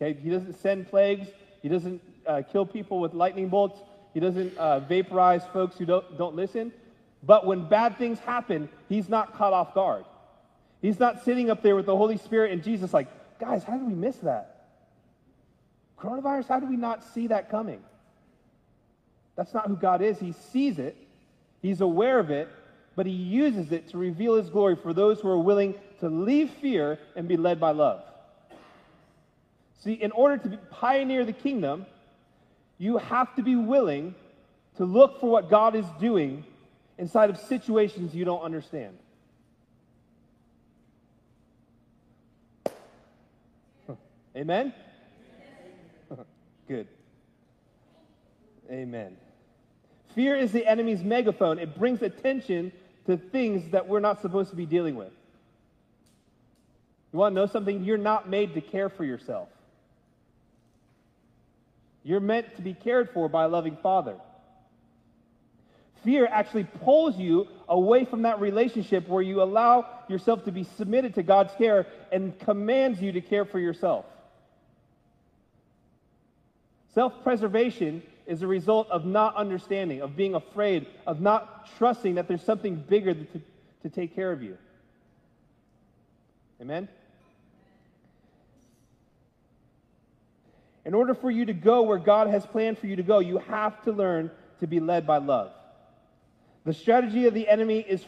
Okay, 0.00 0.18
he 0.20 0.30
doesn't 0.30 0.54
send 0.60 0.88
plagues, 0.88 1.28
he 1.60 1.68
doesn't 1.68 2.00
uh, 2.26 2.42
kill 2.50 2.64
people 2.64 3.00
with 3.00 3.14
lightning 3.14 3.48
bolts, 3.48 3.80
he 4.14 4.20
doesn't 4.20 4.56
uh, 4.56 4.80
vaporize 4.80 5.42
folks 5.52 5.76
who 5.76 5.86
don't, 5.86 6.16
don't 6.16 6.36
listen. 6.36 6.72
But 7.22 7.46
when 7.46 7.68
bad 7.68 7.98
things 7.98 8.20
happen, 8.20 8.68
he's 8.88 9.08
not 9.08 9.36
caught 9.36 9.52
off 9.52 9.74
guard. 9.74 10.04
He's 10.80 11.00
not 11.00 11.24
sitting 11.24 11.50
up 11.50 11.62
there 11.62 11.74
with 11.74 11.86
the 11.86 11.96
Holy 11.96 12.16
Spirit 12.16 12.52
and 12.52 12.62
Jesus, 12.62 12.92
like, 12.92 13.08
guys, 13.40 13.64
how 13.64 13.76
did 13.76 13.86
we 13.86 13.94
miss 13.94 14.16
that? 14.18 14.66
Coronavirus, 15.98 16.46
how 16.46 16.60
did 16.60 16.68
we 16.68 16.76
not 16.76 17.02
see 17.02 17.26
that 17.26 17.50
coming? 17.50 17.82
That's 19.34 19.52
not 19.52 19.66
who 19.66 19.76
God 19.76 20.00
is. 20.00 20.18
He 20.18 20.32
sees 20.52 20.78
it, 20.78 20.96
He's 21.60 21.80
aware 21.80 22.20
of 22.20 22.30
it, 22.30 22.48
but 22.94 23.06
He 23.06 23.12
uses 23.12 23.72
it 23.72 23.88
to 23.90 23.98
reveal 23.98 24.36
His 24.36 24.48
glory 24.48 24.76
for 24.76 24.92
those 24.92 25.20
who 25.20 25.28
are 25.28 25.38
willing 25.38 25.74
to 26.00 26.08
leave 26.08 26.50
fear 26.50 26.98
and 27.16 27.26
be 27.26 27.36
led 27.36 27.58
by 27.58 27.72
love. 27.72 28.02
See, 29.78 29.92
in 29.92 30.10
order 30.12 30.38
to 30.38 30.56
pioneer 30.70 31.24
the 31.24 31.32
kingdom, 31.32 31.86
you 32.78 32.98
have 32.98 33.34
to 33.36 33.42
be 33.42 33.56
willing 33.56 34.14
to 34.76 34.84
look 34.84 35.20
for 35.20 35.30
what 35.30 35.50
God 35.50 35.74
is 35.74 35.86
doing 36.00 36.44
inside 36.98 37.30
of 37.30 37.38
situations 37.38 38.14
you 38.14 38.24
don't 38.24 38.42
understand. 38.42 38.98
Amen? 44.36 44.72
Good. 46.68 46.86
Amen. 48.70 49.16
Fear 50.14 50.36
is 50.36 50.52
the 50.52 50.66
enemy's 50.66 51.02
megaphone. 51.02 51.58
It 51.58 51.76
brings 51.76 52.02
attention 52.02 52.70
to 53.06 53.16
things 53.16 53.70
that 53.70 53.88
we're 53.88 54.00
not 54.00 54.20
supposed 54.20 54.50
to 54.50 54.56
be 54.56 54.66
dealing 54.66 54.94
with. 54.94 55.12
You 57.12 57.18
want 57.18 57.34
to 57.34 57.40
know 57.40 57.46
something? 57.46 57.82
You're 57.82 57.98
not 57.98 58.28
made 58.28 58.54
to 58.54 58.60
care 58.60 58.88
for 58.88 59.04
yourself. 59.04 59.48
You're 62.08 62.20
meant 62.20 62.56
to 62.56 62.62
be 62.62 62.72
cared 62.72 63.10
for 63.10 63.28
by 63.28 63.44
a 63.44 63.48
loving 63.48 63.76
Father. 63.82 64.16
Fear 66.04 66.26
actually 66.26 66.64
pulls 66.64 67.18
you 67.18 67.48
away 67.68 68.06
from 68.06 68.22
that 68.22 68.40
relationship 68.40 69.06
where 69.06 69.20
you 69.20 69.42
allow 69.42 69.86
yourself 70.08 70.46
to 70.46 70.50
be 70.50 70.64
submitted 70.78 71.16
to 71.16 71.22
God's 71.22 71.52
care 71.58 71.86
and 72.10 72.38
commands 72.38 73.02
you 73.02 73.12
to 73.12 73.20
care 73.20 73.44
for 73.44 73.58
yourself. 73.58 74.06
Self 76.94 77.12
preservation 77.22 78.02
is 78.26 78.40
a 78.40 78.46
result 78.46 78.88
of 78.88 79.04
not 79.04 79.36
understanding, 79.36 80.00
of 80.00 80.16
being 80.16 80.34
afraid, 80.34 80.86
of 81.06 81.20
not 81.20 81.68
trusting 81.76 82.14
that 82.14 82.26
there's 82.26 82.42
something 82.42 82.76
bigger 82.76 83.12
to, 83.12 83.42
to 83.82 83.90
take 83.90 84.14
care 84.14 84.32
of 84.32 84.42
you. 84.42 84.56
Amen? 86.58 86.88
In 90.84 90.94
order 90.94 91.14
for 91.14 91.30
you 91.30 91.44
to 91.44 91.52
go 91.52 91.82
where 91.82 91.98
God 91.98 92.28
has 92.28 92.46
planned 92.46 92.78
for 92.78 92.86
you 92.86 92.96
to 92.96 93.02
go, 93.02 93.18
you 93.18 93.38
have 93.38 93.82
to 93.82 93.92
learn 93.92 94.30
to 94.60 94.66
be 94.66 94.80
led 94.80 95.06
by 95.06 95.18
love. 95.18 95.52
The 96.64 96.74
strategy 96.74 97.26
of 97.26 97.34
the 97.34 97.48
enemy 97.48 97.80
is, 97.80 98.04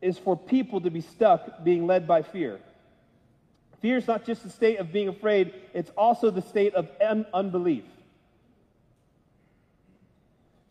is 0.00 0.18
for 0.18 0.36
people 0.36 0.80
to 0.80 0.90
be 0.90 1.00
stuck 1.00 1.64
being 1.64 1.86
led 1.86 2.06
by 2.06 2.22
fear. 2.22 2.60
Fear 3.80 3.98
is 3.98 4.06
not 4.08 4.24
just 4.24 4.42
the 4.42 4.50
state 4.50 4.78
of 4.78 4.92
being 4.92 5.08
afraid, 5.08 5.54
it's 5.72 5.90
also 5.90 6.30
the 6.30 6.42
state 6.42 6.74
of 6.74 6.88
un- 7.00 7.26
unbelief. 7.32 7.84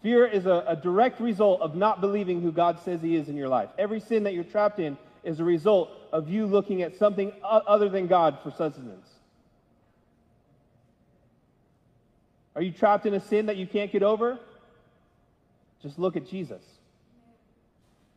Fear 0.01 0.27
is 0.27 0.45
a, 0.45 0.63
a, 0.67 0.75
direct 0.75 1.19
result 1.19 1.61
of 1.61 1.75
not 1.75 2.01
believing 2.01 2.41
who 2.41 2.51
God 2.51 2.79
says 2.83 3.01
He 3.01 3.15
is 3.15 3.29
in 3.29 3.35
your 3.35 3.49
life. 3.49 3.69
Every 3.77 3.99
sin 3.99 4.23
that 4.23 4.33
you're 4.33 4.43
trapped 4.43 4.79
in 4.79 4.97
is 5.23 5.39
a 5.39 5.43
result 5.43 5.89
of 6.13 6.29
you 6.29 6.45
looking 6.45 6.81
at 6.81 6.95
something 6.95 7.31
other 7.43 7.89
than 7.89 8.07
God 8.07 8.37
for 8.43 8.51
sustenance. 8.51 9.07
Are 12.57 12.63
you 12.63 12.71
trapped 12.71 13.05
in 13.05 13.13
a 13.13 13.19
sin 13.19 13.45
that 13.45 13.57
you 13.57 13.67
can't 13.67 13.91
get 13.91 14.01
over? 14.01 14.39
Just 15.83 15.99
look 15.99 16.17
at 16.17 16.27
Jesus. 16.27 16.63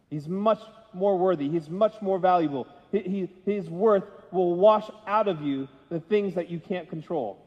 He's 0.09 0.27
much 0.27 0.61
more 0.95 1.19
worthy, 1.19 1.51
He's 1.51 1.69
much 1.69 2.01
more 2.01 2.19
valuable. 2.19 2.67
His 2.91 3.69
worth 3.69 4.05
will 4.33 4.55
wash 4.55 4.91
out 5.07 5.29
of 5.29 5.43
you 5.43 5.69
the 5.91 6.01
things 6.01 6.37
that 6.37 6.49
you 6.49 6.59
can't 6.59 6.89
control. 6.89 7.39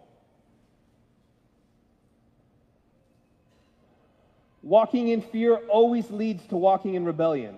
Walking 4.61 5.07
in 5.07 5.23
fear 5.23 5.55
always 5.55 6.11
leads 6.11 6.45
to 6.47 6.57
walking 6.57 6.93
in 6.93 7.05
rebellion, 7.05 7.55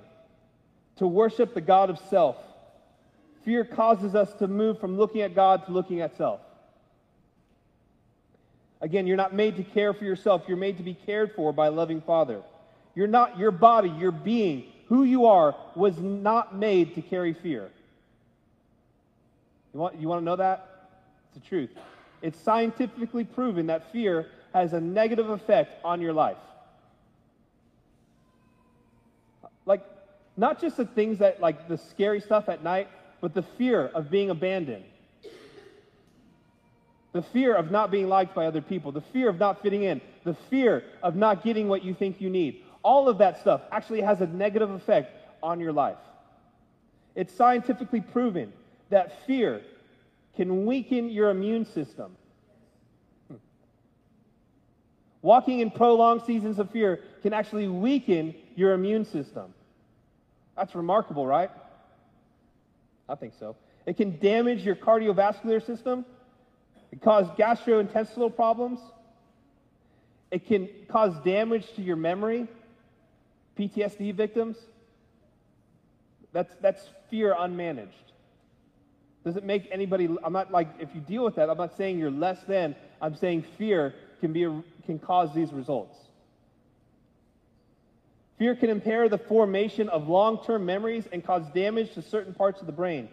to 0.95 1.05
worship 1.05 1.53
the 1.53 1.61
God 1.61 1.89
of 1.89 1.99
self. 2.09 2.37
Fear 3.43 3.65
causes 3.65 4.15
us 4.15 4.33
to 4.35 4.47
move 4.47 4.79
from 4.79 4.97
looking 4.97 5.21
at 5.21 5.35
God 5.35 5.65
to 5.65 5.73
looking 5.73 5.99
at 5.99 6.15
self. 6.15 6.39
Again, 8.85 9.07
you're 9.07 9.17
not 9.17 9.33
made 9.33 9.57
to 9.57 9.63
care 9.63 9.95
for 9.95 10.05
yourself, 10.05 10.43
you're 10.47 10.57
made 10.57 10.77
to 10.77 10.83
be 10.83 10.93
cared 10.93 11.31
for 11.35 11.51
by 11.51 11.65
a 11.65 11.71
loving 11.71 12.01
Father. 12.01 12.43
You're 12.93 13.07
not 13.07 13.39
your 13.39 13.49
body, 13.49 13.89
your 13.89 14.11
being, 14.11 14.65
who 14.89 15.05
you 15.05 15.25
are, 15.25 15.55
was 15.75 15.97
not 15.97 16.55
made 16.55 16.93
to 16.93 17.01
carry 17.01 17.33
fear. 17.33 17.71
You 19.73 19.79
want, 19.79 19.99
you 19.99 20.07
want 20.07 20.21
to 20.21 20.25
know 20.25 20.35
that? 20.35 20.89
It's 21.25 21.43
the 21.43 21.49
truth. 21.49 21.71
It's 22.21 22.39
scientifically 22.39 23.23
proven 23.23 23.65
that 23.67 23.91
fear 23.91 24.27
has 24.53 24.73
a 24.73 24.79
negative 24.79 25.31
effect 25.31 25.83
on 25.83 25.99
your 25.99 26.13
life. 26.13 26.37
Like, 29.65 29.81
not 30.37 30.61
just 30.61 30.77
the 30.77 30.85
things 30.85 31.17
that, 31.17 31.41
like 31.41 31.67
the 31.67 31.79
scary 31.79 32.21
stuff 32.21 32.49
at 32.49 32.63
night, 32.63 32.87
but 33.19 33.33
the 33.33 33.41
fear 33.41 33.87
of 33.87 34.11
being 34.11 34.29
abandoned. 34.29 34.85
The 37.15 37.21
fear 37.21 37.55
of 37.55 37.71
not 37.71 37.91
being 37.91 38.09
liked 38.09 38.35
by 38.35 38.45
other 38.45 38.61
people. 38.61 38.91
The 38.91 38.99
fear 38.99 39.29
of 39.29 39.39
not 39.39 39.61
fitting 39.61 39.83
in. 39.83 40.01
The 40.25 40.33
fear 40.49 40.83
of 41.01 41.15
not 41.15 41.45
getting 41.45 41.69
what 41.69 41.81
you 41.81 41.93
think 41.93 42.19
you 42.19 42.29
need. 42.29 42.61
All 42.83 43.07
of 43.07 43.19
that 43.19 43.39
stuff 43.39 43.61
actually 43.71 44.01
has 44.01 44.19
a 44.19 44.27
negative 44.27 44.69
effect 44.71 45.15
on 45.41 45.61
your 45.61 45.71
life. 45.71 45.95
It's 47.15 47.33
scientifically 47.33 48.01
proven 48.01 48.51
that 48.89 49.25
fear 49.25 49.61
can 50.35 50.65
weaken 50.65 51.09
your 51.09 51.29
immune 51.29 51.63
system. 51.63 52.17
Walking 55.21 55.61
in 55.61 55.71
prolonged 55.71 56.23
seasons 56.23 56.59
of 56.59 56.69
fear 56.69 56.99
can 57.21 57.31
actually 57.31 57.69
weaken 57.69 58.35
your 58.57 58.73
immune 58.73 59.05
system. 59.05 59.53
That's 60.57 60.75
remarkable, 60.75 61.25
right? 61.25 61.49
I 63.07 63.15
think 63.15 63.35
so. 63.39 63.55
It 63.85 63.95
can 63.95 64.19
damage 64.19 64.65
your 64.65 64.75
cardiovascular 64.75 65.65
system. 65.65 66.03
It 66.91 67.01
cause 67.01 67.27
gastrointestinal 67.37 68.35
problems. 68.35 68.79
It 70.31 70.47
can 70.47 70.69
cause 70.87 71.13
damage 71.23 71.65
to 71.75 71.81
your 71.81 71.95
memory. 71.95 72.47
PTSD 73.57 74.13
victims. 74.13 74.57
That's, 76.33 76.53
that's 76.61 76.81
fear 77.09 77.33
unmanaged. 77.33 77.89
Does 79.23 79.37
it 79.37 79.43
make 79.43 79.67
anybody, 79.71 80.09
I'm 80.23 80.33
not 80.33 80.51
like, 80.51 80.67
if 80.79 80.89
you 80.93 81.01
deal 81.01 81.23
with 81.23 81.35
that, 81.35 81.49
I'm 81.49 81.57
not 81.57 81.75
saying 81.77 81.97
you're 81.97 82.11
less 82.11 82.43
than, 82.43 82.75
I'm 83.01 83.15
saying 83.15 83.45
fear 83.57 83.95
can, 84.19 84.33
be 84.33 84.47
can 84.85 84.99
cause 84.99 85.33
these 85.33 85.51
results. 85.51 85.97
Fear 88.37 88.55
can 88.55 88.69
impair 88.69 89.07
the 89.07 89.17
formation 89.17 89.87
of 89.89 90.07
long 90.09 90.43
term 90.43 90.65
memories 90.65 91.05
and 91.11 91.25
cause 91.25 91.43
damage 91.53 91.93
to 91.93 92.01
certain 92.01 92.33
parts 92.33 92.59
of 92.59 92.67
the 92.67 92.73
brain. 92.73 93.07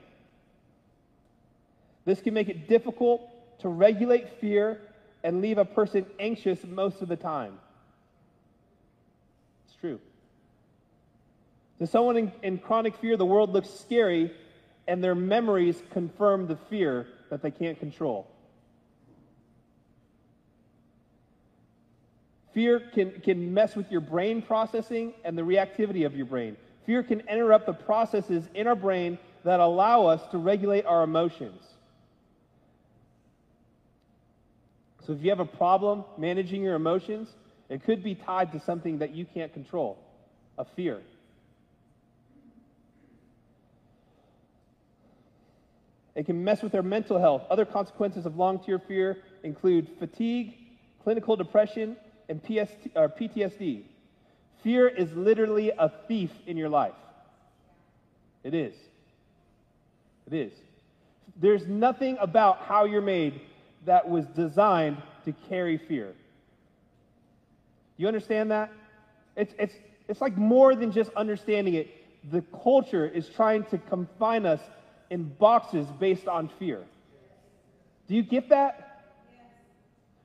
This 2.05 2.21
can 2.21 2.35
make 2.35 2.49
it 2.49 2.69
difficult 2.69 3.23
to 3.63 3.69
regulate 3.69 4.41
fear 4.41 4.81
and 5.25 5.41
leave 5.41 5.59
a 5.59 5.65
person 5.65 6.05
anxious 6.19 6.59
most 6.65 7.01
of 7.01 7.09
the 7.09 7.17
time. 7.17 7.59
It's 9.67 9.77
true. 9.77 10.01
To 11.79 11.87
someone 11.87 12.17
in, 12.17 12.33
in, 12.43 12.59
chronic 12.59 12.97
fear, 12.97 13.17
the 13.17 13.27
world 13.27 13.51
looks 13.53 13.71
scary, 13.71 14.33
and 14.87 15.03
their 15.03 15.15
memories 15.15 15.83
confirm 15.91 16.47
the 16.47 16.57
fear 16.57 17.07
that 17.31 17.43
they 17.43 17.51
can't 17.51 17.79
control. 17.79 18.29
Fear 22.53 22.81
can, 22.93 23.13
can 23.21 23.55
mess 23.55 23.75
with 23.75 23.91
your 23.91 24.01
brain 24.01 24.43
processing 24.43 25.15
and 25.25 25.39
the 25.39 25.43
reactivity 25.43 26.05
of 26.05 26.15
your 26.15 26.27
brain. 26.27 26.57
Fear 26.85 27.05
can 27.05 27.21
interrupt 27.21 27.67
the 27.67 27.73
processes 27.73 28.49
in 28.55 28.67
our 28.67 28.75
brain 28.75 29.19
that 29.45 29.61
allow 29.61 30.07
us 30.07 30.21
to 30.31 30.39
regulate 30.39 30.85
our 30.85 31.03
emotions. 31.03 31.72
So 35.07 35.13
if 35.13 35.23
you 35.23 35.31
have 35.31 35.41
a 35.41 35.45
problem 35.45 36.05
managing 36.17 36.63
your 36.63 36.75
emotions, 36.75 37.29
it 37.69 37.85
could 37.85 38.03
be 38.03 38.15
tied 38.15 38.53
to 38.53 38.61
something 38.65 38.99
that 38.99 39.15
you 39.15 39.25
can't 39.25 39.53
control 39.53 39.99
a 40.59 40.65
fear. 40.77 41.01
It 46.15 46.27
can 46.27 46.45
mess 46.45 46.63
with 46.63 46.75
our 46.75 46.83
mental 46.83 47.19
health. 47.19 47.43
Other 47.51 47.65
consequences 47.65 48.27
of 48.27 48.37
long 48.37 48.63
term 48.63 48.81
fear 48.87 49.19
include 49.43 49.89
fatigue, 49.99 50.55
clinical 51.03 51.37
depression, 51.37 51.97
and 52.29 52.41
PST, 52.43 52.95
or 52.95 53.09
PTSD. 53.09 53.85
Fear 54.63 54.89
is 54.89 55.11
literally 55.13 55.71
a 55.71 55.91
thief 56.07 56.31
in 56.47 56.57
your 56.57 56.69
life. 56.69 56.93
It 58.45 58.55
is. 58.55 58.75
It 60.27 60.35
is. 60.35 60.53
There's 61.41 61.67
nothing 61.67 62.19
about 62.21 62.59
how 62.59 62.85
you're 62.85 63.01
made 63.01 63.41
that 63.85 64.09
was 64.09 64.27
designed 64.27 64.97
to 65.25 65.33
carry 65.49 65.79
fear. 65.79 66.15
You 67.97 68.09
understand 68.09 68.51
that? 68.51 68.73
It's, 69.37 69.55
it's, 69.59 69.75
it's 70.09 70.21
like 70.21 70.37
more 70.37 70.75
than 70.75 70.93
just 70.93 71.11
understanding 71.15 71.75
it. 71.75 71.89
The 72.31 72.43
culture 72.63 73.07
is 73.07 73.29
trying 73.29 73.65
to 73.67 73.79
confine 73.79 74.47
us 74.47 74.61
in 75.11 75.25
boxes 75.25 75.87
based 75.99 76.29
on 76.29 76.51
fear. 76.59 76.83
Do 78.09 78.15
you 78.15 78.23
get 78.23 78.49
that? 78.51 79.05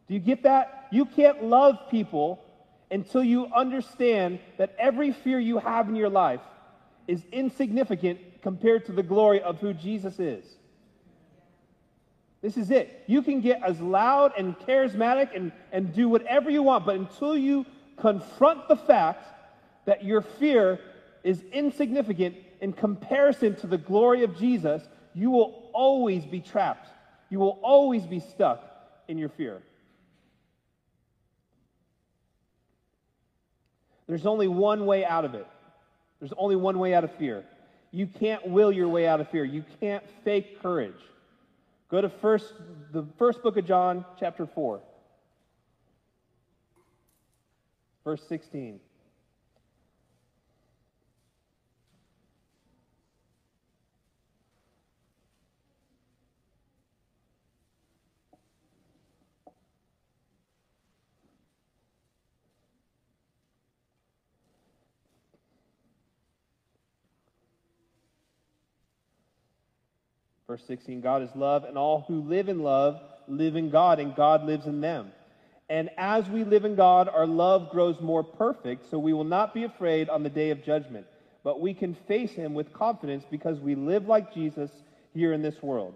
Do 0.08 0.14
you 0.14 0.20
get 0.20 0.44
that? 0.44 0.88
You 0.92 1.06
can't 1.06 1.44
love 1.44 1.78
people 1.90 2.44
until 2.90 3.24
you 3.24 3.48
understand 3.54 4.40
that 4.58 4.76
every 4.80 5.12
fear 5.12 5.40
you 5.40 5.58
have 5.60 5.90
in 5.90 5.96
your 5.96 6.10
life 6.10 6.40
is 7.08 7.24
insignificant 7.32 8.20
compared 8.42 8.86
to 8.86 8.92
the 8.92 9.04
glory 9.04 9.42
of 9.42 9.58
who 9.60 9.74
Jesus 9.74 10.20
is. 10.20 10.46
This 12.48 12.56
is 12.56 12.72
it. 12.72 13.04
You 13.08 13.22
can 13.24 13.42
get 13.42 13.62
as 13.62 13.77
loud 13.82 14.32
and 14.38 14.58
charismatic 14.60 15.36
and, 15.36 15.51
and 15.74 15.94
do 15.94 16.08
whatever 16.08 16.50
you 16.50 16.63
want, 16.63 16.86
but 16.86 16.96
until 16.96 17.36
you 17.36 17.66
confront 17.98 18.70
the 18.70 18.77
fact 18.77 19.27
that 19.84 20.06
your 20.06 20.22
fear 20.22 20.80
is 21.25 21.44
insignificant 21.51 22.38
in 22.62 22.72
comparison 22.72 23.58
to 23.58 23.68
the 23.68 23.77
glory 23.77 24.24
of 24.24 24.38
Jesus, 24.38 24.82
you 25.13 25.30
will 25.30 25.70
always 25.74 26.25
be 26.25 26.39
trapped. 26.39 26.88
You 27.30 27.39
will 27.39 27.60
always 27.62 28.06
be 28.06 28.22
stuck 28.22 28.63
in 29.10 29.18
your 29.18 29.27
fear. 29.27 29.62
There's 34.08 34.25
only 34.25 34.48
one 34.48 34.86
way 34.86 35.04
out 35.04 35.25
of 35.25 35.36
it. 35.36 35.48
There's 36.22 36.34
only 36.38 36.56
one 36.56 36.80
way 36.80 36.94
out 36.94 37.04
of 37.04 37.13
fear. 37.16 37.44
You 37.92 38.08
can't 38.08 38.48
will 38.48 38.72
your 38.72 38.88
way 38.88 39.06
out 39.06 39.20
of 39.20 39.30
fear. 39.32 39.44
You 39.44 39.66
can't 39.82 40.06
fake 40.24 40.62
courage. 40.62 40.96
Go 41.89 42.01
to 42.01 42.10
first 42.10 42.53
the 42.91 43.06
first 43.17 43.41
book 43.41 43.58
of 43.58 43.65
John, 43.65 44.06
chapter 44.20 44.46
4. 44.46 44.82
Verse 48.03 48.22
16. 48.27 48.79
Verse 70.48 70.63
16 70.66 71.01
God 71.01 71.24
is 71.24 71.30
love, 71.36 71.66
and 71.66 71.77
all 71.77 72.06
who 72.08 72.22
live 72.22 72.48
in 72.48 72.63
love 72.63 73.01
live 73.27 73.58
in 73.58 73.70
God, 73.70 74.00
and 74.00 74.16
God 74.16 74.46
lives 74.46 74.66
in 74.66 74.80
them. 74.80 75.12
And 75.70 75.89
as 75.98 76.30
we 76.30 76.46
live 76.46 76.63
in 76.63 76.75
God, 76.75 77.10
our 77.10 77.27
love 77.27 77.70
grows 77.70 78.00
more 78.00 78.24
perfect, 78.24 78.89
so 78.89 78.98
we 78.98 79.12
will 79.12 79.25
not 79.25 79.54
be 79.54 79.66
afraid 79.66 80.08
on 80.08 80.24
the 80.24 80.30
day 80.30 80.51
of 80.51 80.63
judgment, 80.63 81.06
but 81.44 81.60
we 81.60 81.74
can 81.74 81.94
face 82.08 82.32
him 82.32 82.54
with 82.54 82.72
confidence 82.72 83.25
because 83.30 83.60
we 83.60 83.75
live 83.75 84.08
like 84.08 84.34
Jesus 84.34 84.72
here 85.13 85.34
in 85.34 85.42
this 85.42 85.62
world. 85.62 85.94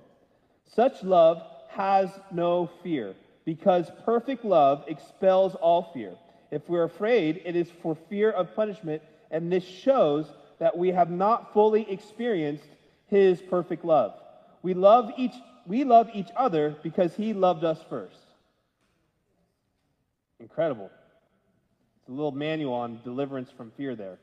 Such 0.75 1.01
love 1.01 1.41
has 1.69 2.09
no 2.29 2.69
fear, 2.83 3.15
because 3.45 3.89
perfect 4.03 4.43
love 4.43 4.83
expels 4.89 5.55
all 5.55 5.91
fear. 5.93 6.15
If 6.51 6.67
we're 6.67 6.83
afraid, 6.83 7.41
it 7.45 7.55
is 7.55 7.69
for 7.81 7.95
fear 8.09 8.29
of 8.31 8.53
punishment, 8.53 9.01
and 9.31 9.49
this 9.49 9.63
shows 9.63 10.25
that 10.59 10.77
we 10.77 10.89
have 10.89 11.09
not 11.09 11.53
fully 11.53 11.89
experienced 11.89 12.67
his 13.07 13.41
perfect 13.41 13.85
love. 13.85 14.13
We 14.61 14.73
love 14.73 15.11
each 15.17 15.33
we 15.67 15.83
love 15.83 16.09
each 16.13 16.29
other 16.35 16.75
because 16.81 17.15
he 17.15 17.33
loved 17.33 17.63
us 17.63 17.79
first. 17.89 18.17
Incredible. 20.39 20.89
It's 21.99 22.09
a 22.09 22.11
little 22.11 22.31
manual 22.31 22.73
on 22.73 22.99
deliverance 23.03 23.51
from 23.55 23.71
fear 23.77 23.95
there. 23.95 24.17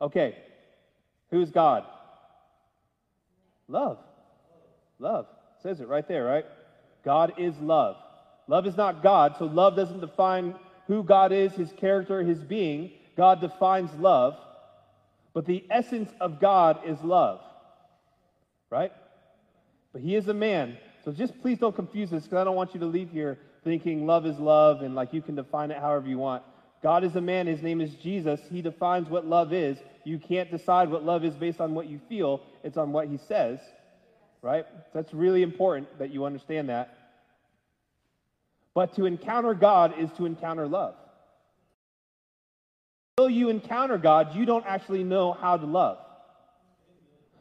Okay. 0.00 0.36
Who's 1.30 1.50
God? 1.50 1.84
Love. 3.68 3.98
Love. 4.98 5.26
It 5.58 5.62
says 5.62 5.80
it 5.80 5.88
right 5.88 6.08
there, 6.08 6.24
right? 6.24 6.46
God 7.04 7.34
is 7.36 7.58
love. 7.60 7.96
Love 8.48 8.66
is 8.66 8.76
not 8.76 9.02
God, 9.02 9.36
so 9.38 9.44
love 9.44 9.76
doesn't 9.76 10.00
define 10.00 10.54
who 10.86 11.04
God 11.04 11.30
is, 11.30 11.52
his 11.52 11.72
character, 11.72 12.22
his 12.22 12.40
being. 12.40 12.90
God 13.16 13.40
defines 13.40 13.94
love. 13.94 14.36
But 15.34 15.46
the 15.46 15.64
essence 15.70 16.10
of 16.20 16.40
God 16.40 16.80
is 16.84 17.00
love 17.02 17.40
right? 18.70 18.92
But 19.92 20.02
he 20.02 20.14
is 20.14 20.28
a 20.28 20.34
man. 20.34 20.78
So 21.04 21.12
just 21.12 21.40
please 21.40 21.58
don't 21.58 21.74
confuse 21.74 22.10
this 22.10 22.24
because 22.24 22.38
I 22.38 22.44
don't 22.44 22.56
want 22.56 22.74
you 22.74 22.80
to 22.80 22.86
leave 22.86 23.10
here 23.10 23.38
thinking 23.64 24.06
love 24.06 24.26
is 24.26 24.38
love 24.38 24.82
and 24.82 24.94
like 24.94 25.12
you 25.12 25.20
can 25.20 25.34
define 25.34 25.70
it 25.70 25.78
however 25.78 26.08
you 26.08 26.18
want. 26.18 26.42
God 26.82 27.04
is 27.04 27.16
a 27.16 27.20
man. 27.20 27.46
His 27.46 27.62
name 27.62 27.80
is 27.80 27.94
Jesus. 27.96 28.40
He 28.50 28.62
defines 28.62 29.08
what 29.08 29.26
love 29.26 29.52
is. 29.52 29.78
You 30.04 30.18
can't 30.18 30.50
decide 30.50 30.90
what 30.90 31.04
love 31.04 31.24
is 31.24 31.34
based 31.34 31.60
on 31.60 31.74
what 31.74 31.88
you 31.88 32.00
feel, 32.08 32.40
it's 32.64 32.78
on 32.78 32.92
what 32.92 33.08
he 33.08 33.18
says, 33.28 33.58
right? 34.40 34.64
That's 34.94 35.12
really 35.12 35.42
important 35.42 35.98
that 35.98 36.10
you 36.10 36.24
understand 36.24 36.70
that. 36.70 36.96
But 38.74 38.94
to 38.96 39.04
encounter 39.04 39.52
God 39.52 39.98
is 39.98 40.10
to 40.12 40.24
encounter 40.24 40.66
love. 40.66 40.94
Until 43.18 43.30
you 43.30 43.50
encounter 43.50 43.98
God, 43.98 44.34
you 44.34 44.46
don't 44.46 44.64
actually 44.64 45.04
know 45.04 45.32
how 45.32 45.58
to 45.58 45.66
love. 45.66 45.98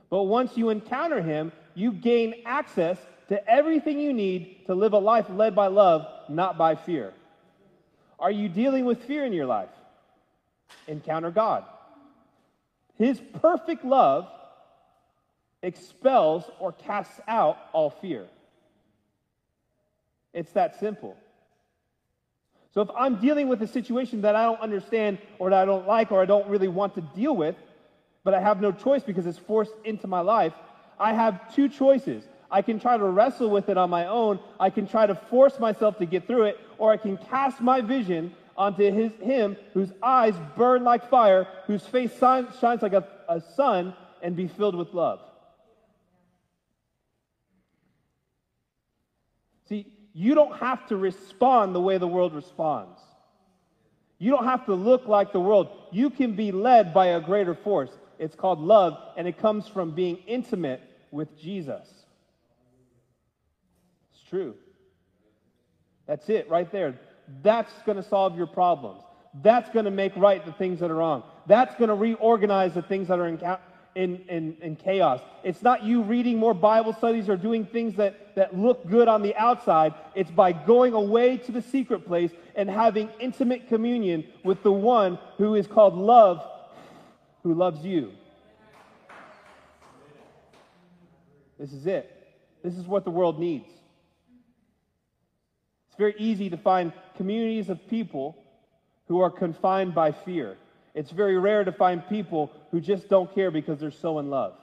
But 0.09 0.23
once 0.23 0.57
you 0.57 0.69
encounter 0.69 1.21
him, 1.21 1.51
you 1.75 1.91
gain 1.91 2.35
access 2.45 2.97
to 3.29 3.47
everything 3.47 3.99
you 3.99 4.11
need 4.11 4.65
to 4.65 4.73
live 4.75 4.93
a 4.93 4.97
life 4.99 5.27
led 5.29 5.55
by 5.55 5.67
love, 5.67 6.05
not 6.29 6.57
by 6.57 6.75
fear. 6.75 7.13
Are 8.19 8.31
you 8.31 8.49
dealing 8.49 8.85
with 8.85 9.03
fear 9.03 9.23
in 9.23 9.33
your 9.33 9.45
life? 9.45 9.69
Encounter 10.87 11.31
God. 11.31 11.63
His 12.97 13.21
perfect 13.41 13.85
love 13.85 14.27
expels 15.61 16.43
or 16.59 16.71
casts 16.71 17.19
out 17.27 17.57
all 17.71 17.89
fear. 17.89 18.25
It's 20.33 20.51
that 20.53 20.79
simple. 20.79 21.15
So 22.73 22.81
if 22.81 22.89
I'm 22.95 23.19
dealing 23.19 23.47
with 23.47 23.61
a 23.61 23.67
situation 23.67 24.21
that 24.21 24.35
I 24.35 24.43
don't 24.43 24.59
understand 24.59 25.17
or 25.39 25.49
that 25.49 25.59
I 25.59 25.65
don't 25.65 25.87
like 25.87 26.11
or 26.11 26.21
I 26.21 26.25
don't 26.25 26.47
really 26.47 26.67
want 26.67 26.95
to 26.95 27.01
deal 27.01 27.35
with, 27.35 27.55
but 28.23 28.33
I 28.33 28.39
have 28.39 28.61
no 28.61 28.71
choice 28.71 29.03
because 29.03 29.25
it's 29.25 29.37
forced 29.37 29.73
into 29.83 30.07
my 30.07 30.19
life. 30.21 30.53
I 30.99 31.13
have 31.13 31.55
two 31.55 31.69
choices. 31.69 32.23
I 32.51 32.61
can 32.61 32.79
try 32.79 32.97
to 32.97 33.03
wrestle 33.03 33.49
with 33.49 33.69
it 33.69 33.77
on 33.77 33.89
my 33.89 34.07
own. 34.07 34.39
I 34.59 34.69
can 34.69 34.87
try 34.87 35.05
to 35.05 35.15
force 35.15 35.59
myself 35.59 35.97
to 35.99 36.05
get 36.05 36.27
through 36.27 36.45
it, 36.45 36.59
or 36.77 36.91
I 36.91 36.97
can 36.97 37.17
cast 37.17 37.61
my 37.61 37.81
vision 37.81 38.33
onto 38.57 38.91
his, 38.91 39.11
him 39.21 39.55
whose 39.73 39.91
eyes 40.03 40.33
burn 40.57 40.83
like 40.83 41.09
fire, 41.09 41.47
whose 41.67 41.83
face 41.83 42.11
shines, 42.19 42.81
like 42.81 42.93
a, 42.93 43.07
a 43.29 43.41
sun, 43.55 43.93
and 44.21 44.35
be 44.35 44.47
filled 44.47 44.75
with 44.75 44.93
love. 44.93 45.19
See, 49.69 49.85
you 50.13 50.35
don't 50.35 50.57
have 50.57 50.87
to 50.87 50.97
respond 50.97 51.73
the 51.73 51.79
way 51.79 51.99
the 51.99 52.07
world 52.07 52.33
responds. 52.33 52.99
You 54.17 54.31
don't 54.31 54.45
have 54.45 54.65
to 54.65 54.73
look 54.73 55.07
like 55.07 55.31
the 55.31 55.39
world. 55.39 55.69
You 55.91 56.09
can 56.09 56.35
be 56.35 56.51
led 56.51 56.93
by 56.93 57.07
a 57.07 57.21
greater 57.21 57.55
force. 57.55 57.91
It's 58.19 58.35
called 58.35 58.59
love, 58.59 58.97
and 59.17 59.27
it 59.27 59.39
comes 59.39 59.67
from 59.67 59.91
being 59.91 60.17
intimate 60.27 60.81
with 61.09 61.39
Jesus. 61.39 61.87
It's 64.11 64.21
true. 64.29 64.55
That's 66.05 66.27
it 66.29 66.49
right 66.49 66.69
there. 66.71 66.99
That's 67.41 67.71
going 67.85 67.95
to 67.95 68.03
solve 68.03 68.35
your 68.35 68.47
problems. 68.47 69.01
That's 69.41 69.69
going 69.69 69.85
to 69.85 69.91
make 69.91 70.15
right 70.15 70.45
the 70.45 70.51
things 70.51 70.79
that 70.81 70.91
are 70.91 70.95
wrong. 70.95 71.23
That's 71.47 71.73
going 71.75 71.89
to 71.89 71.95
reorganize 71.95 72.73
the 72.73 72.81
things 72.81 73.07
that 73.07 73.19
are 73.19 73.27
in, 73.27 73.39
in, 73.95 74.23
in, 74.27 74.57
in, 74.61 74.75
chaos. 74.75 75.21
It's 75.43 75.61
not 75.61 75.83
you 75.83 76.01
reading 76.01 76.37
more 76.37 76.53
Bible 76.53 76.93
studies 76.93 77.29
or 77.29 77.37
doing 77.37 77.65
things 77.65 77.95
that, 77.95 78.35
that 78.35 78.57
look 78.57 78.87
good 78.89 79.07
on 79.07 79.21
the 79.21 79.35
outside. 79.35 79.93
It's 80.15 80.31
by 80.31 80.51
going 80.51 80.93
away 80.93 81.37
to 81.37 81.51
the 81.51 81.61
secret 81.61 82.07
place 82.07 82.31
and 82.55 82.69
having 82.69 83.09
intimate 83.19 83.67
communion 83.67 84.25
with 84.43 84.63
the 84.63 84.71
one 84.71 85.19
who 85.37 85.55
is 85.55 85.67
called 85.67 85.95
love 85.95 86.43
who 87.43 87.53
loves 87.53 87.83
you. 87.83 88.11
This 91.59 91.73
is 91.73 91.85
it. 91.85 92.15
This 92.63 92.75
is 92.75 92.85
what 92.85 93.03
the 93.03 93.11
world 93.11 93.39
needs. 93.39 93.69
It's 95.89 95.97
very 95.97 96.15
easy 96.17 96.49
to 96.49 96.57
find 96.57 96.93
communities 97.17 97.69
of 97.69 97.85
people 97.89 98.37
who 99.07 99.19
are 99.21 99.29
confined 99.29 99.93
by 99.93 100.11
fear. 100.11 100.57
It's 100.93 101.11
very 101.11 101.37
rare 101.37 101.63
to 101.63 101.71
find 101.71 102.07
people 102.07 102.51
who 102.71 102.79
just 102.79 103.09
don't 103.09 103.33
care 103.35 103.51
because 103.51 103.79
they're 103.79 103.91
so 103.91 104.19
in 104.19 104.29
love. 104.29 104.53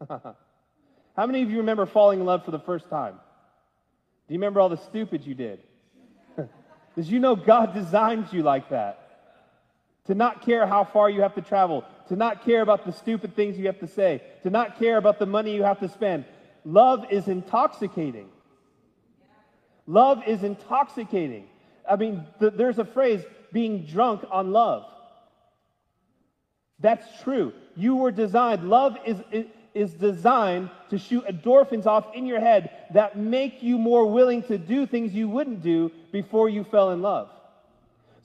How 0.08 1.26
many 1.26 1.42
of 1.42 1.50
you 1.50 1.58
remember 1.58 1.86
falling 1.86 2.20
in 2.20 2.26
love 2.26 2.44
for 2.44 2.50
the 2.50 2.58
first 2.58 2.90
time? 2.90 3.14
Do 4.26 4.34
you 4.34 4.38
remember 4.38 4.60
all 4.60 4.68
the 4.68 4.76
stupid 4.76 5.24
you 5.24 5.34
did? 5.34 5.60
Did 6.96 7.06
you 7.06 7.20
know 7.20 7.36
God 7.36 7.74
designed 7.74 8.32
you 8.32 8.42
like 8.42 8.70
that? 8.70 9.03
To 10.06 10.14
not 10.14 10.42
care 10.42 10.66
how 10.66 10.84
far 10.84 11.08
you 11.08 11.22
have 11.22 11.34
to 11.34 11.42
travel, 11.42 11.84
to 12.08 12.16
not 12.16 12.44
care 12.44 12.60
about 12.60 12.84
the 12.84 12.92
stupid 12.92 13.34
things 13.34 13.58
you 13.58 13.66
have 13.66 13.80
to 13.80 13.86
say, 13.86 14.22
to 14.42 14.50
not 14.50 14.78
care 14.78 14.98
about 14.98 15.18
the 15.18 15.26
money 15.26 15.54
you 15.54 15.62
have 15.62 15.80
to 15.80 15.88
spend. 15.88 16.24
Love 16.64 17.06
is 17.10 17.28
intoxicating. 17.28 18.28
Love 19.86 20.22
is 20.26 20.42
intoxicating. 20.42 21.46
I 21.88 21.96
mean, 21.96 22.24
th- 22.40 22.54
there's 22.56 22.78
a 22.78 22.84
phrase, 22.84 23.22
being 23.52 23.84
drunk 23.86 24.24
on 24.30 24.52
love. 24.52 24.84
That's 26.80 27.06
true. 27.22 27.52
You 27.76 27.96
were 27.96 28.10
designed, 28.10 28.68
love 28.68 28.96
is, 29.06 29.18
is 29.74 29.92
designed 29.94 30.70
to 30.90 30.98
shoot 30.98 31.24
endorphins 31.26 31.86
off 31.86 32.14
in 32.14 32.26
your 32.26 32.40
head 32.40 32.70
that 32.92 33.16
make 33.16 33.62
you 33.62 33.78
more 33.78 34.06
willing 34.06 34.42
to 34.44 34.58
do 34.58 34.86
things 34.86 35.14
you 35.14 35.28
wouldn't 35.28 35.62
do 35.62 35.90
before 36.12 36.48
you 36.48 36.64
fell 36.64 36.90
in 36.90 37.00
love. 37.00 37.28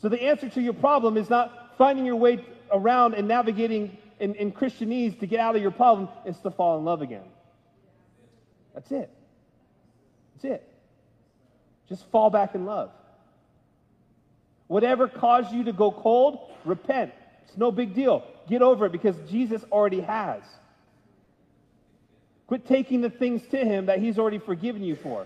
So 0.01 0.09
the 0.09 0.21
answer 0.21 0.49
to 0.49 0.61
your 0.61 0.73
problem 0.73 1.17
is 1.17 1.29
not 1.29 1.68
finding 1.79 2.05
your 2.05 2.17
way 2.17 2.45
around 2.71 3.15
and 3.15 3.27
navigating 3.27 3.97
in, 4.19 4.35
in 4.35 4.51
Christianese 4.51 5.19
to 5.21 5.25
get 5.25 5.39
out 5.39 5.55
of 5.55 5.61
your 5.63 5.71
problem 5.71 6.09
is 6.25 6.37
to 6.39 6.51
fall 6.51 6.77
in 6.77 6.85
love 6.85 7.01
again. 7.01 7.23
That's 8.75 8.91
it. 8.91 9.09
That's 10.35 10.53
it. 10.53 10.69
Just 11.87 12.05
fall 12.11 12.29
back 12.29 12.53
in 12.53 12.65
love. 12.65 12.91
Whatever 14.67 15.07
caused 15.07 15.51
you 15.51 15.63
to 15.63 15.73
go 15.73 15.91
cold, 15.91 16.51
repent. 16.65 17.11
It's 17.47 17.57
no 17.57 17.71
big 17.71 17.95
deal. 17.95 18.23
Get 18.47 18.61
over 18.61 18.85
it 18.85 18.91
because 18.91 19.15
Jesus 19.29 19.63
already 19.71 20.01
has. 20.01 20.43
Quit 22.45 22.67
taking 22.67 23.01
the 23.01 23.09
things 23.09 23.41
to 23.51 23.57
him 23.57 23.85
that 23.85 23.99
he's 23.99 24.19
already 24.19 24.37
forgiven 24.37 24.83
you 24.83 24.95
for. 24.95 25.25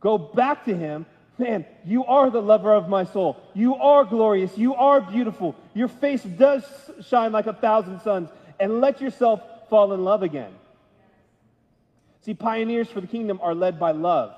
Go 0.00 0.16
back 0.16 0.64
to 0.66 0.76
him, 0.76 1.06
Man, 1.38 1.66
you 1.84 2.04
are 2.06 2.30
the 2.30 2.40
lover 2.40 2.72
of 2.72 2.88
my 2.88 3.04
soul. 3.04 3.36
You 3.52 3.74
are 3.76 4.04
glorious. 4.04 4.56
You 4.56 4.74
are 4.74 5.00
beautiful. 5.00 5.54
Your 5.74 5.88
face 5.88 6.22
does 6.22 6.64
shine 7.06 7.32
like 7.32 7.46
a 7.46 7.52
thousand 7.52 8.00
suns. 8.00 8.30
And 8.58 8.80
let 8.80 9.00
yourself 9.02 9.42
fall 9.68 9.92
in 9.92 10.02
love 10.02 10.22
again. 10.22 10.52
See, 12.22 12.32
pioneers 12.32 12.88
for 12.88 13.00
the 13.00 13.06
kingdom 13.06 13.38
are 13.42 13.54
led 13.54 13.78
by 13.78 13.92
love. 13.92 14.34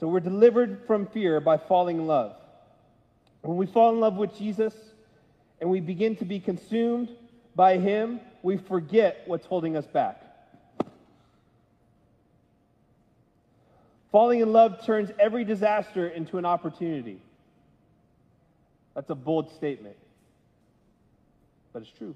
So 0.00 0.08
we're 0.08 0.20
delivered 0.20 0.84
from 0.86 1.06
fear 1.06 1.40
by 1.40 1.58
falling 1.58 1.98
in 1.98 2.06
love. 2.06 2.34
When 3.42 3.56
we 3.56 3.66
fall 3.66 3.92
in 3.92 4.00
love 4.00 4.16
with 4.16 4.36
Jesus 4.36 4.74
and 5.60 5.68
we 5.68 5.80
begin 5.80 6.16
to 6.16 6.24
be 6.24 6.40
consumed 6.40 7.10
by 7.54 7.76
Him, 7.76 8.20
we 8.42 8.56
forget 8.56 9.22
what's 9.26 9.46
holding 9.46 9.76
us 9.76 9.86
back. 9.86 10.21
Falling 14.12 14.40
in 14.40 14.52
love 14.52 14.84
turns 14.84 15.10
every 15.18 15.42
disaster 15.42 16.06
into 16.06 16.36
an 16.36 16.44
opportunity. 16.44 17.18
That's 18.94 19.08
a 19.08 19.14
bold 19.14 19.50
statement, 19.50 19.96
but 21.72 21.80
it's 21.80 21.90
true. 21.90 22.14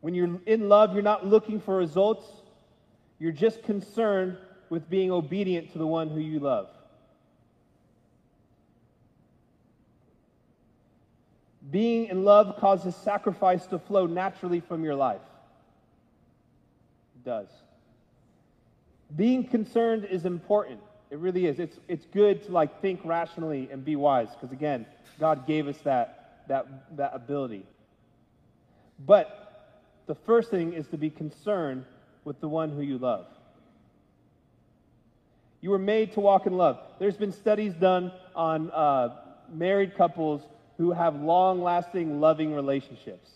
When 0.00 0.14
you're 0.14 0.38
in 0.46 0.68
love, 0.68 0.94
you're 0.94 1.02
not 1.02 1.26
looking 1.26 1.60
for 1.60 1.76
results, 1.76 2.24
you're 3.18 3.32
just 3.32 3.64
concerned 3.64 4.38
with 4.70 4.88
being 4.88 5.10
obedient 5.10 5.72
to 5.72 5.78
the 5.78 5.86
one 5.86 6.08
who 6.08 6.20
you 6.20 6.38
love. 6.38 6.68
Being 11.68 12.06
in 12.06 12.24
love 12.24 12.58
causes 12.60 12.94
sacrifice 12.94 13.66
to 13.66 13.80
flow 13.80 14.06
naturally 14.06 14.60
from 14.60 14.84
your 14.84 14.94
life. 14.94 15.20
Does. 17.26 17.48
Being 19.16 19.48
concerned 19.48 20.04
is 20.04 20.24
important. 20.24 20.78
It 21.10 21.18
really 21.18 21.46
is. 21.46 21.58
It's, 21.58 21.76
it's 21.88 22.06
good 22.06 22.44
to 22.44 22.52
like 22.52 22.80
think 22.80 23.00
rationally 23.04 23.68
and 23.72 23.84
be 23.84 23.96
wise 23.96 24.28
because 24.30 24.52
again, 24.52 24.86
God 25.18 25.44
gave 25.44 25.66
us 25.66 25.76
that, 25.78 26.44
that, 26.46 26.96
that 26.96 27.10
ability. 27.14 27.66
But 29.04 29.82
the 30.06 30.14
first 30.14 30.52
thing 30.52 30.72
is 30.72 30.86
to 30.88 30.96
be 30.96 31.10
concerned 31.10 31.84
with 32.24 32.40
the 32.40 32.48
one 32.48 32.70
who 32.70 32.80
you 32.80 32.96
love. 32.96 33.26
You 35.60 35.70
were 35.70 35.78
made 35.78 36.12
to 36.12 36.20
walk 36.20 36.46
in 36.46 36.56
love. 36.56 36.78
There's 37.00 37.16
been 37.16 37.32
studies 37.32 37.74
done 37.74 38.12
on 38.36 38.70
uh, 38.70 39.16
married 39.52 39.96
couples 39.96 40.42
who 40.76 40.92
have 40.92 41.16
long 41.16 41.60
lasting, 41.60 42.20
loving 42.20 42.54
relationships, 42.54 43.30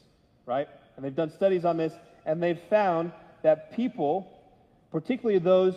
right? 0.46 0.68
And 0.94 1.04
they've 1.04 1.14
done 1.14 1.30
studies 1.30 1.64
on 1.64 1.76
this, 1.76 1.92
and 2.24 2.40
they've 2.40 2.60
found 2.70 3.10
that 3.42 3.74
people, 3.74 4.26
particularly 4.90 5.38
those 5.38 5.74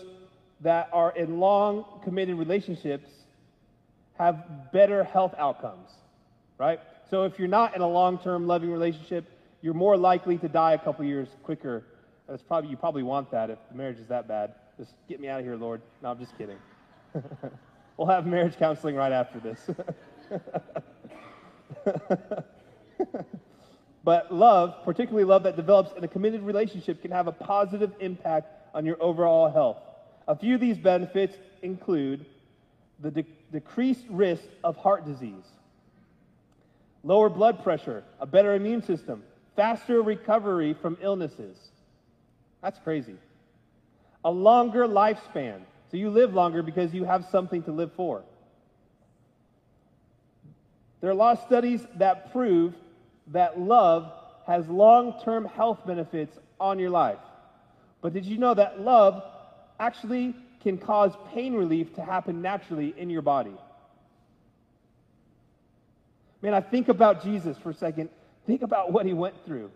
that 0.61 0.89
are 0.93 1.11
in 1.11 1.39
long, 1.39 1.85
committed 2.03 2.35
relationships, 2.35 3.09
have 4.17 4.71
better 4.71 5.03
health 5.03 5.33
outcomes, 5.37 5.89
right? 6.57 6.79
So 7.09 7.23
if 7.23 7.37
you're 7.37 7.47
not 7.47 7.75
in 7.75 7.81
a 7.81 7.87
long 7.87 8.17
term, 8.17 8.47
loving 8.47 8.71
relationship, 8.71 9.25
you're 9.61 9.73
more 9.73 9.97
likely 9.97 10.37
to 10.39 10.47
die 10.47 10.73
a 10.73 10.77
couple 10.77 11.05
years 11.05 11.27
quicker. 11.43 11.83
That's 12.27 12.43
probably, 12.43 12.69
you 12.69 12.77
probably 12.77 13.03
want 13.03 13.31
that 13.31 13.49
if 13.49 13.59
the 13.69 13.77
marriage 13.77 13.99
is 13.99 14.07
that 14.07 14.27
bad. 14.27 14.53
Just 14.77 14.93
get 15.07 15.19
me 15.19 15.27
out 15.27 15.39
of 15.39 15.45
here, 15.45 15.55
Lord. 15.55 15.81
No, 16.01 16.11
I'm 16.11 16.19
just 16.19 16.37
kidding. 16.37 16.57
we'll 17.97 18.07
have 18.07 18.25
marriage 18.25 18.57
counseling 18.57 18.95
right 18.95 19.11
after 19.11 19.39
this. 19.39 19.69
but 24.03 24.33
love, 24.33 24.75
particularly 24.83 25.23
love 25.23 25.43
that 25.43 25.55
develops 25.55 25.95
in 25.97 26.03
a 26.03 26.07
committed 26.07 26.41
relationship, 26.41 27.01
can 27.01 27.11
have 27.11 27.27
a 27.27 27.31
positive 27.31 27.91
impact 27.99 28.51
on 28.73 28.85
your 28.85 29.01
overall 29.01 29.49
health. 29.49 29.77
A 30.27 30.35
few 30.35 30.55
of 30.55 30.61
these 30.61 30.77
benefits 30.77 31.37
include 31.61 32.25
the 32.99 33.11
de- 33.11 33.25
decreased 33.51 34.05
risk 34.09 34.43
of 34.63 34.75
heart 34.77 35.05
disease, 35.05 35.45
lower 37.03 37.29
blood 37.29 37.63
pressure, 37.63 38.03
a 38.19 38.25
better 38.25 38.55
immune 38.55 38.81
system, 38.81 39.23
faster 39.55 40.01
recovery 40.01 40.73
from 40.73 40.97
illnesses. 41.01 41.57
That's 42.61 42.79
crazy. 42.79 43.15
A 44.25 44.31
longer 44.31 44.87
lifespan. 44.87 45.61
So 45.91 45.97
you 45.97 46.09
live 46.09 46.33
longer 46.33 46.63
because 46.63 46.93
you 46.93 47.03
have 47.03 47.25
something 47.31 47.61
to 47.63 47.71
live 47.71 47.91
for. 47.93 48.23
There 51.01 51.09
are 51.09 51.13
a 51.13 51.15
lot 51.15 51.37
of 51.37 51.43
studies 51.45 51.85
that 51.95 52.31
prove 52.31 52.73
that 53.27 53.59
love 53.59 54.11
has 54.45 54.67
long 54.67 55.19
term 55.23 55.45
health 55.45 55.85
benefits 55.85 56.37
on 56.59 56.79
your 56.79 56.89
life. 56.89 57.19
But 58.01 58.13
did 58.13 58.25
you 58.25 58.37
know 58.37 58.53
that 58.53 58.81
love 58.81 59.23
actually 59.79 60.35
can 60.61 60.77
cause 60.77 61.13
pain 61.33 61.53
relief 61.53 61.93
to 61.95 62.01
happen 62.03 62.41
naturally 62.41 62.93
in 62.97 63.09
your 63.09 63.21
body? 63.21 63.53
Man, 66.41 66.53
I 66.53 66.61
think 66.61 66.89
about 66.89 67.23
Jesus 67.23 67.57
for 67.57 67.69
a 67.69 67.73
second. 67.73 68.09
Think 68.45 68.61
about 68.61 68.91
what 68.91 69.05
he 69.05 69.13
went 69.13 69.35
through. 69.45 69.71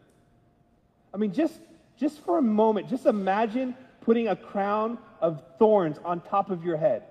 I 1.14 1.18
mean, 1.18 1.32
just, 1.32 1.58
just 1.98 2.24
for 2.26 2.38
a 2.38 2.42
moment, 2.42 2.90
just 2.90 3.06
imagine 3.06 3.76
putting 4.02 4.28
a 4.28 4.36
crown 4.36 4.98
of 5.22 5.42
thorns 5.58 5.98
on 6.04 6.20
top 6.20 6.50
of 6.50 6.66
your 6.66 6.76
head. 6.76 7.04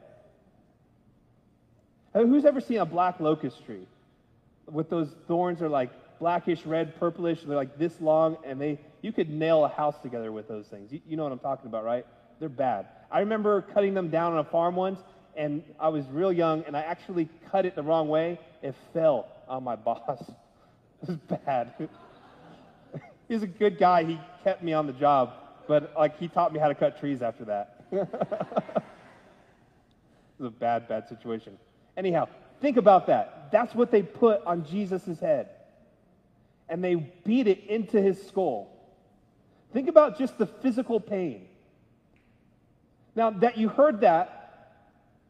Who's 2.12 2.44
ever 2.44 2.60
seen 2.60 2.78
a 2.78 2.86
black 2.86 3.20
locust 3.20 3.64
tree? 3.64 3.86
with 4.70 4.90
those 4.90 5.14
thorns 5.28 5.62
are 5.62 5.68
like 5.68 5.90
blackish 6.18 6.64
red, 6.66 6.98
purplish. 6.98 7.40
They're 7.42 7.56
like 7.56 7.78
this 7.78 8.00
long, 8.00 8.36
and 8.44 8.60
they 8.60 8.78
you 9.02 9.12
could 9.12 9.30
nail 9.30 9.64
a 9.64 9.68
house 9.68 9.98
together 10.02 10.32
with 10.32 10.48
those 10.48 10.66
things. 10.66 10.92
You, 10.92 11.00
you 11.06 11.16
know 11.16 11.22
what 11.24 11.32
I'm 11.32 11.38
talking 11.38 11.66
about, 11.66 11.84
right? 11.84 12.06
They're 12.40 12.48
bad. 12.48 12.86
I 13.10 13.20
remember 13.20 13.62
cutting 13.62 13.94
them 13.94 14.08
down 14.08 14.32
on 14.32 14.38
a 14.38 14.44
farm 14.44 14.76
once, 14.76 15.00
and 15.36 15.62
I 15.78 15.88
was 15.88 16.04
real 16.08 16.32
young, 16.32 16.64
and 16.66 16.76
I 16.76 16.80
actually 16.80 17.28
cut 17.50 17.66
it 17.66 17.74
the 17.74 17.82
wrong 17.82 18.08
way. 18.08 18.38
It 18.62 18.74
fell 18.92 19.28
on 19.48 19.64
my 19.64 19.76
boss. 19.76 20.20
It 21.02 21.08
was 21.08 21.16
bad. 21.16 21.88
He's 23.28 23.42
a 23.42 23.46
good 23.46 23.78
guy. 23.78 24.04
He 24.04 24.20
kept 24.44 24.62
me 24.62 24.72
on 24.72 24.86
the 24.86 24.92
job, 24.92 25.32
but 25.66 25.92
like 25.96 26.18
he 26.18 26.28
taught 26.28 26.52
me 26.52 26.60
how 26.60 26.68
to 26.68 26.74
cut 26.74 26.98
trees 27.00 27.22
after 27.22 27.44
that. 27.46 27.84
it 27.92 28.08
was 30.38 30.48
a 30.48 30.50
bad, 30.50 30.88
bad 30.88 31.08
situation. 31.08 31.58
Anyhow, 31.96 32.28
Think 32.60 32.76
about 32.76 33.06
that. 33.08 33.48
That's 33.52 33.74
what 33.74 33.90
they 33.90 34.02
put 34.02 34.44
on 34.44 34.64
Jesus' 34.64 35.20
head. 35.20 35.50
And 36.68 36.82
they 36.82 36.94
beat 36.94 37.46
it 37.46 37.64
into 37.68 38.00
his 38.00 38.26
skull. 38.26 38.72
Think 39.72 39.88
about 39.88 40.18
just 40.18 40.38
the 40.38 40.46
physical 40.46 41.00
pain. 41.00 41.46
Now, 43.14 43.30
that 43.30 43.56
you 43.56 43.68
heard 43.68 44.00
that, 44.00 44.74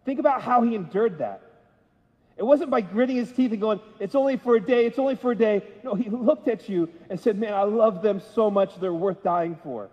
think 0.05 0.19
about 0.19 0.43
how 0.43 0.63
he 0.63 0.75
endured 0.75 1.19
that. 1.19 1.43
It 2.37 2.45
wasn't 2.45 2.71
by 2.71 2.83
gritting 2.83 3.17
his 3.17 3.33
teeth 3.33 3.53
and 3.53 3.61
going, 3.61 3.81
It's 3.99 4.15
only 4.15 4.37
for 4.37 4.57
a 4.57 4.61
day, 4.61 4.85
it's 4.87 4.99
only 4.99 5.15
for 5.15 5.33
a 5.33 5.37
day. 5.37 5.63
No, 5.83 5.95
he 5.95 6.11
looked 6.11 6.49
at 6.49 6.69
you 6.69 6.91
and 7.09 7.19
said, 7.19 7.39
Man, 7.39 7.55
I 7.55 7.63
love 7.63 8.03
them 8.03 8.21
so 8.35 8.51
much, 8.51 8.79
they're 8.79 8.93
worth 8.93 9.23
dying 9.23 9.57
for. 9.63 9.89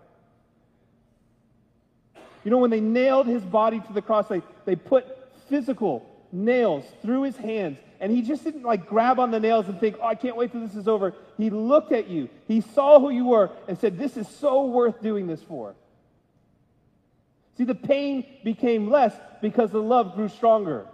You 2.44 2.50
know, 2.50 2.58
when 2.58 2.70
they 2.70 2.80
nailed 2.80 3.26
his 3.26 3.42
body 3.42 3.80
to 3.80 3.92
the 3.92 4.02
cross, 4.02 4.28
they, 4.28 4.42
they 4.66 4.76
put 4.76 5.06
physical 5.48 6.04
nails 6.30 6.84
through 7.00 7.22
his 7.22 7.36
hands. 7.36 7.78
And 8.04 8.12
he 8.14 8.20
just 8.20 8.44
didn't 8.44 8.64
like 8.64 8.86
grab 8.86 9.18
on 9.18 9.30
the 9.30 9.40
nails 9.40 9.66
and 9.66 9.80
think, 9.80 9.96
oh, 9.98 10.06
I 10.06 10.14
can't 10.14 10.36
wait 10.36 10.52
till 10.52 10.60
this 10.60 10.74
is 10.74 10.86
over. 10.86 11.14
He 11.38 11.48
looked 11.48 11.90
at 11.90 12.06
you, 12.06 12.28
he 12.46 12.60
saw 12.60 13.00
who 13.00 13.08
you 13.08 13.24
were, 13.24 13.50
and 13.66 13.78
said, 13.78 13.96
This 13.96 14.18
is 14.18 14.28
so 14.28 14.66
worth 14.66 15.00
doing 15.00 15.26
this 15.26 15.42
for. 15.42 15.74
See, 17.56 17.64
the 17.64 17.74
pain 17.74 18.26
became 18.44 18.90
less 18.90 19.14
because 19.40 19.70
the 19.70 19.80
love 19.80 20.16
grew 20.16 20.28
stronger 20.28 20.86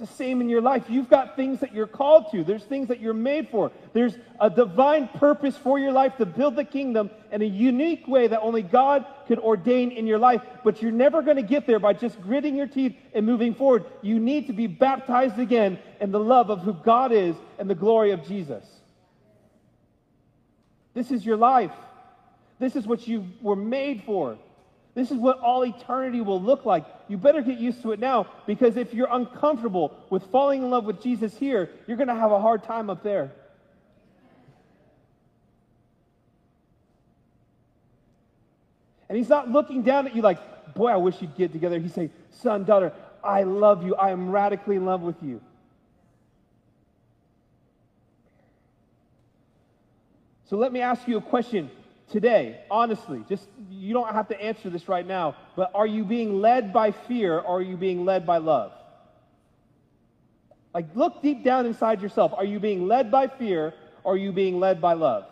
the 0.00 0.06
same 0.06 0.40
in 0.40 0.48
your 0.48 0.60
life. 0.60 0.84
You've 0.88 1.08
got 1.08 1.36
things 1.36 1.60
that 1.60 1.72
you're 1.72 1.86
called 1.86 2.32
to. 2.32 2.42
There's 2.42 2.64
things 2.64 2.88
that 2.88 2.98
you're 2.98 3.14
made 3.14 3.48
for. 3.50 3.70
There's 3.92 4.16
a 4.40 4.50
divine 4.50 5.06
purpose 5.06 5.56
for 5.56 5.78
your 5.78 5.92
life 5.92 6.16
to 6.16 6.26
build 6.26 6.56
the 6.56 6.64
kingdom 6.64 7.10
in 7.30 7.42
a 7.42 7.44
unique 7.44 8.08
way 8.08 8.26
that 8.26 8.40
only 8.40 8.62
God 8.62 9.06
could 9.28 9.38
ordain 9.38 9.92
in 9.92 10.08
your 10.08 10.18
life. 10.18 10.42
But 10.64 10.82
you're 10.82 10.90
never 10.90 11.22
going 11.22 11.36
to 11.36 11.42
get 11.42 11.66
there 11.66 11.78
by 11.78 11.92
just 11.92 12.20
gritting 12.20 12.56
your 12.56 12.66
teeth 12.66 12.96
and 13.14 13.24
moving 13.24 13.54
forward. 13.54 13.84
You 14.02 14.18
need 14.18 14.48
to 14.48 14.52
be 14.52 14.66
baptized 14.66 15.38
again 15.38 15.78
in 16.00 16.10
the 16.10 16.18
love 16.18 16.50
of 16.50 16.62
who 16.62 16.72
God 16.72 17.12
is 17.12 17.36
and 17.58 17.70
the 17.70 17.76
glory 17.76 18.10
of 18.10 18.26
Jesus. 18.26 18.64
This 20.94 21.12
is 21.12 21.24
your 21.24 21.36
life. 21.36 21.72
This 22.58 22.74
is 22.74 22.86
what 22.86 23.06
you 23.06 23.26
were 23.40 23.56
made 23.56 24.02
for. 24.04 24.36
This 24.94 25.10
is 25.10 25.16
what 25.18 25.38
all 25.38 25.64
eternity 25.64 26.20
will 26.20 26.40
look 26.40 26.64
like. 26.64 26.84
You 27.08 27.16
better 27.16 27.42
get 27.42 27.58
used 27.58 27.82
to 27.82 27.92
it 27.92 28.00
now 28.00 28.26
because 28.46 28.76
if 28.76 28.92
you're 28.92 29.08
uncomfortable 29.10 29.96
with 30.10 30.24
falling 30.30 30.62
in 30.62 30.70
love 30.70 30.84
with 30.84 31.02
Jesus 31.02 31.36
here, 31.36 31.70
you're 31.86 31.96
going 31.96 32.08
to 32.08 32.14
have 32.14 32.32
a 32.32 32.40
hard 32.40 32.64
time 32.64 32.90
up 32.90 33.02
there. 33.02 33.30
And 39.08 39.16
he's 39.16 39.28
not 39.28 39.50
looking 39.50 39.82
down 39.82 40.06
at 40.06 40.14
you 40.14 40.22
like, 40.22 40.74
boy, 40.74 40.88
I 40.88 40.96
wish 40.96 41.20
you'd 41.20 41.36
get 41.36 41.52
together. 41.52 41.78
He's 41.78 41.94
saying, 41.94 42.10
son, 42.30 42.64
daughter, 42.64 42.92
I 43.22 43.42
love 43.42 43.84
you. 43.84 43.94
I 43.94 44.10
am 44.10 44.30
radically 44.30 44.76
in 44.76 44.84
love 44.84 45.02
with 45.02 45.20
you. 45.22 45.40
So 50.48 50.56
let 50.56 50.72
me 50.72 50.80
ask 50.80 51.06
you 51.06 51.16
a 51.16 51.20
question 51.20 51.70
today, 52.10 52.60
honestly. 52.70 53.24
Just 53.28 53.48
you 53.70 53.92
don't 53.92 54.12
have 54.12 54.28
to 54.28 54.40
answer 54.40 54.70
this 54.70 54.88
right 54.88 55.06
now, 55.06 55.36
but 55.56 55.70
are 55.74 55.86
you 55.86 56.04
being 56.04 56.40
led 56.40 56.72
by 56.72 56.92
fear 56.92 57.38
or 57.38 57.58
are 57.58 57.62
you 57.62 57.76
being 57.76 58.04
led 58.04 58.26
by 58.26 58.38
love? 58.38 58.72
Like 60.74 60.94
look 60.94 61.22
deep 61.22 61.44
down 61.44 61.66
inside 61.66 62.02
yourself. 62.02 62.32
Are 62.34 62.44
you 62.44 62.60
being 62.60 62.86
led 62.86 63.10
by 63.10 63.26
fear 63.26 63.74
or 64.04 64.14
are 64.14 64.16
you 64.16 64.32
being 64.32 64.60
led 64.60 64.80
by 64.80 64.92
love? 64.94 65.26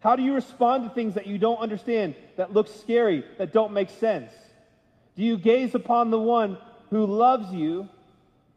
How 0.00 0.16
do 0.16 0.22
you 0.22 0.34
respond 0.34 0.84
to 0.84 0.90
things 0.90 1.14
that 1.14 1.26
you 1.26 1.36
don't 1.36 1.58
understand, 1.58 2.14
that 2.36 2.54
look 2.54 2.68
scary, 2.68 3.22
that 3.36 3.52
don't 3.52 3.72
make 3.72 3.90
sense? 3.90 4.32
Do 5.14 5.22
you 5.22 5.36
gaze 5.36 5.74
upon 5.74 6.10
the 6.10 6.18
one 6.18 6.56
who 6.88 7.04
loves 7.04 7.52
you, 7.52 7.88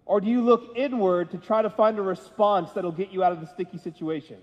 or 0.06 0.20
do 0.20 0.28
you 0.28 0.42
look 0.42 0.74
inward 0.76 1.32
to 1.32 1.38
try 1.38 1.62
to 1.62 1.70
find 1.70 1.98
a 1.98 2.02
response 2.02 2.72
that'll 2.74 2.92
get 2.92 3.12
you 3.12 3.24
out 3.24 3.32
of 3.32 3.42
the 3.42 3.48
sticky 3.48 3.78
situation? 3.78 4.38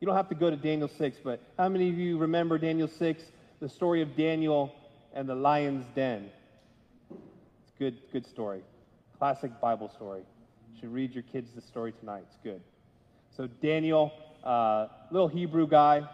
You 0.00 0.06
don't 0.06 0.14
have 0.14 0.28
to 0.28 0.34
go 0.34 0.48
to 0.48 0.56
Daniel 0.56 0.88
6, 0.88 1.18
but 1.24 1.40
how 1.58 1.68
many 1.68 1.88
of 1.88 1.98
you 1.98 2.18
remember 2.18 2.56
Daniel 2.56 2.86
6, 2.86 3.22
the 3.60 3.68
story 3.68 4.00
of 4.00 4.16
Daniel 4.16 4.72
and 5.12 5.28
the 5.28 5.34
lion's 5.34 5.84
den? 5.96 6.30
It's 7.10 7.72
good, 7.78 7.96
good 8.12 8.26
story. 8.26 8.62
Classic 9.18 9.50
Bible 9.60 9.88
story 9.88 10.22
should 10.78 10.92
read 10.92 11.12
your 11.12 11.24
kids 11.24 11.50
the 11.52 11.60
story 11.60 11.92
tonight. 11.98 12.22
It's 12.28 12.38
good. 12.44 12.60
So 13.36 13.48
Daniel, 13.60 14.12
uh, 14.44 14.86
little 15.10 15.26
Hebrew 15.26 15.66
guy, 15.66 16.08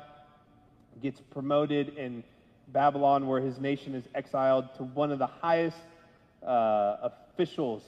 gets 1.03 1.21
promoted 1.21 1.99
in 1.99 2.25
Babylon, 2.69 3.27
where 3.27 3.41
his 3.41 3.59
nation 3.59 3.95
is 3.95 4.05
exiled, 4.15 4.69
to 4.77 4.85
one 4.85 5.13
of 5.13 5.19
the 5.19 5.27
highest 5.27 5.77
uh, 6.47 7.11
officials 7.33 7.83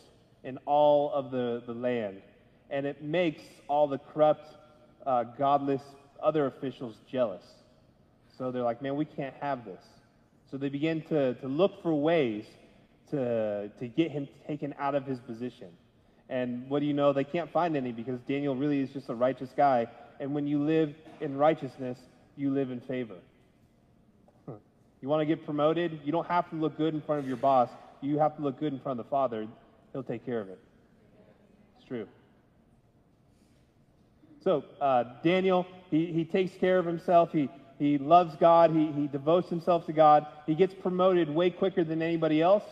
in 0.44 0.58
all 0.66 1.12
of 1.12 1.30
the, 1.30 1.62
the 1.66 1.72
land. 1.74 2.22
And 2.70 2.86
it 2.86 3.02
makes 3.02 3.42
all 3.68 3.86
the 3.88 3.98
corrupt, 3.98 4.46
uh, 5.06 5.24
godless 5.24 5.82
other 6.22 6.46
officials 6.46 6.96
jealous. 7.10 7.42
So 8.38 8.50
they're 8.50 8.62
like, 8.62 8.82
man, 8.82 8.96
we 8.96 9.04
can't 9.04 9.34
have 9.40 9.64
this. 9.64 9.82
So 10.50 10.56
they 10.56 10.68
begin 10.68 11.02
to, 11.02 11.34
to 11.34 11.48
look 11.48 11.82
for 11.82 11.94
ways 11.94 12.44
to, 13.10 13.68
to 13.78 13.88
get 13.88 14.10
him 14.10 14.28
taken 14.46 14.74
out 14.78 14.94
of 14.94 15.04
his 15.04 15.18
position. 15.20 15.68
And 16.28 16.68
what 16.68 16.80
do 16.80 16.86
you 16.86 16.92
know? 16.92 17.12
They 17.12 17.24
can't 17.24 17.50
find 17.52 17.76
any 17.76 17.92
because 17.92 18.20
Daniel 18.28 18.56
really 18.56 18.80
is 18.80 18.90
just 18.90 19.08
a 19.08 19.14
righteous 19.14 19.50
guy. 19.56 19.86
And 20.18 20.34
when 20.34 20.46
you 20.46 20.58
live 20.64 20.94
in 21.20 21.36
righteousness, 21.36 21.98
you 22.36 22.50
live 22.50 22.70
in 22.70 22.80
favor. 22.80 23.16
You 25.06 25.10
want 25.10 25.20
to 25.20 25.26
get 25.26 25.44
promoted? 25.44 26.00
You 26.04 26.10
don't 26.10 26.26
have 26.26 26.50
to 26.50 26.56
look 26.56 26.76
good 26.76 26.92
in 26.92 27.00
front 27.00 27.20
of 27.20 27.28
your 27.28 27.36
boss. 27.36 27.70
You 28.00 28.18
have 28.18 28.34
to 28.38 28.42
look 28.42 28.58
good 28.58 28.72
in 28.72 28.80
front 28.80 28.98
of 28.98 29.06
the 29.06 29.08
Father. 29.08 29.46
He'll 29.92 30.02
take 30.02 30.26
care 30.26 30.40
of 30.40 30.48
it. 30.48 30.58
It's 31.78 31.86
true. 31.86 32.08
So, 34.42 34.64
uh, 34.80 35.04
Daniel, 35.22 35.64
he, 35.92 36.06
he 36.06 36.24
takes 36.24 36.56
care 36.58 36.80
of 36.80 36.86
himself. 36.86 37.30
He, 37.30 37.48
he 37.78 37.98
loves 37.98 38.34
God. 38.40 38.72
He, 38.72 38.90
he 39.00 39.06
devotes 39.06 39.48
himself 39.48 39.86
to 39.86 39.92
God. 39.92 40.26
He 40.44 40.56
gets 40.56 40.74
promoted 40.74 41.30
way 41.30 41.50
quicker 41.50 41.84
than 41.84 42.02
anybody 42.02 42.42
else 42.42 42.64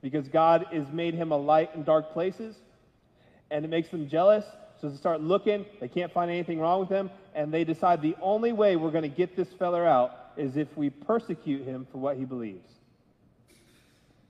because 0.00 0.26
God 0.26 0.66
has 0.72 0.88
made 0.92 1.14
him 1.14 1.30
a 1.30 1.36
light 1.36 1.70
in 1.76 1.84
dark 1.84 2.12
places 2.12 2.56
and 3.52 3.64
it 3.64 3.68
makes 3.68 3.88
them 3.88 4.08
jealous. 4.08 4.44
So 4.80 4.88
they 4.88 4.96
start 4.96 5.20
looking, 5.20 5.64
they 5.80 5.86
can't 5.86 6.12
find 6.12 6.28
anything 6.28 6.58
wrong 6.58 6.80
with 6.80 6.88
him, 6.88 7.08
and 7.36 7.54
they 7.54 7.62
decide 7.62 8.02
the 8.02 8.16
only 8.20 8.52
way 8.52 8.74
we're 8.74 8.90
going 8.90 9.08
to 9.08 9.16
get 9.16 9.36
this 9.36 9.46
feller 9.60 9.86
out 9.86 10.21
is 10.36 10.56
if 10.56 10.68
we 10.76 10.90
persecute 10.90 11.64
him 11.64 11.86
for 11.90 11.98
what 11.98 12.16
he 12.16 12.24
believes. 12.24 12.68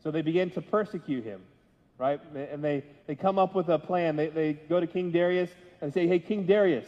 So 0.03 0.11
they 0.11 0.23
begin 0.23 0.51
to 0.51 0.63
persecute 0.63 1.25
him, 1.25 1.43
right? 1.99 2.21
And 2.35 2.63
they, 2.63 2.85
they 3.07 3.15
come 3.15 3.39
up 3.39 3.55
with 3.55 3.69
a 3.69 3.79
plan. 3.79 4.17
They, 4.17 4.29
they 4.29 4.53
go 4.55 4.81
to 4.81 4.87
King 4.87 5.11
Darius 5.11 5.51
and 5.81 5.93
say, 5.93 6.07
Hey, 6.07 6.19
King 6.19 6.45
Darius, 6.45 6.87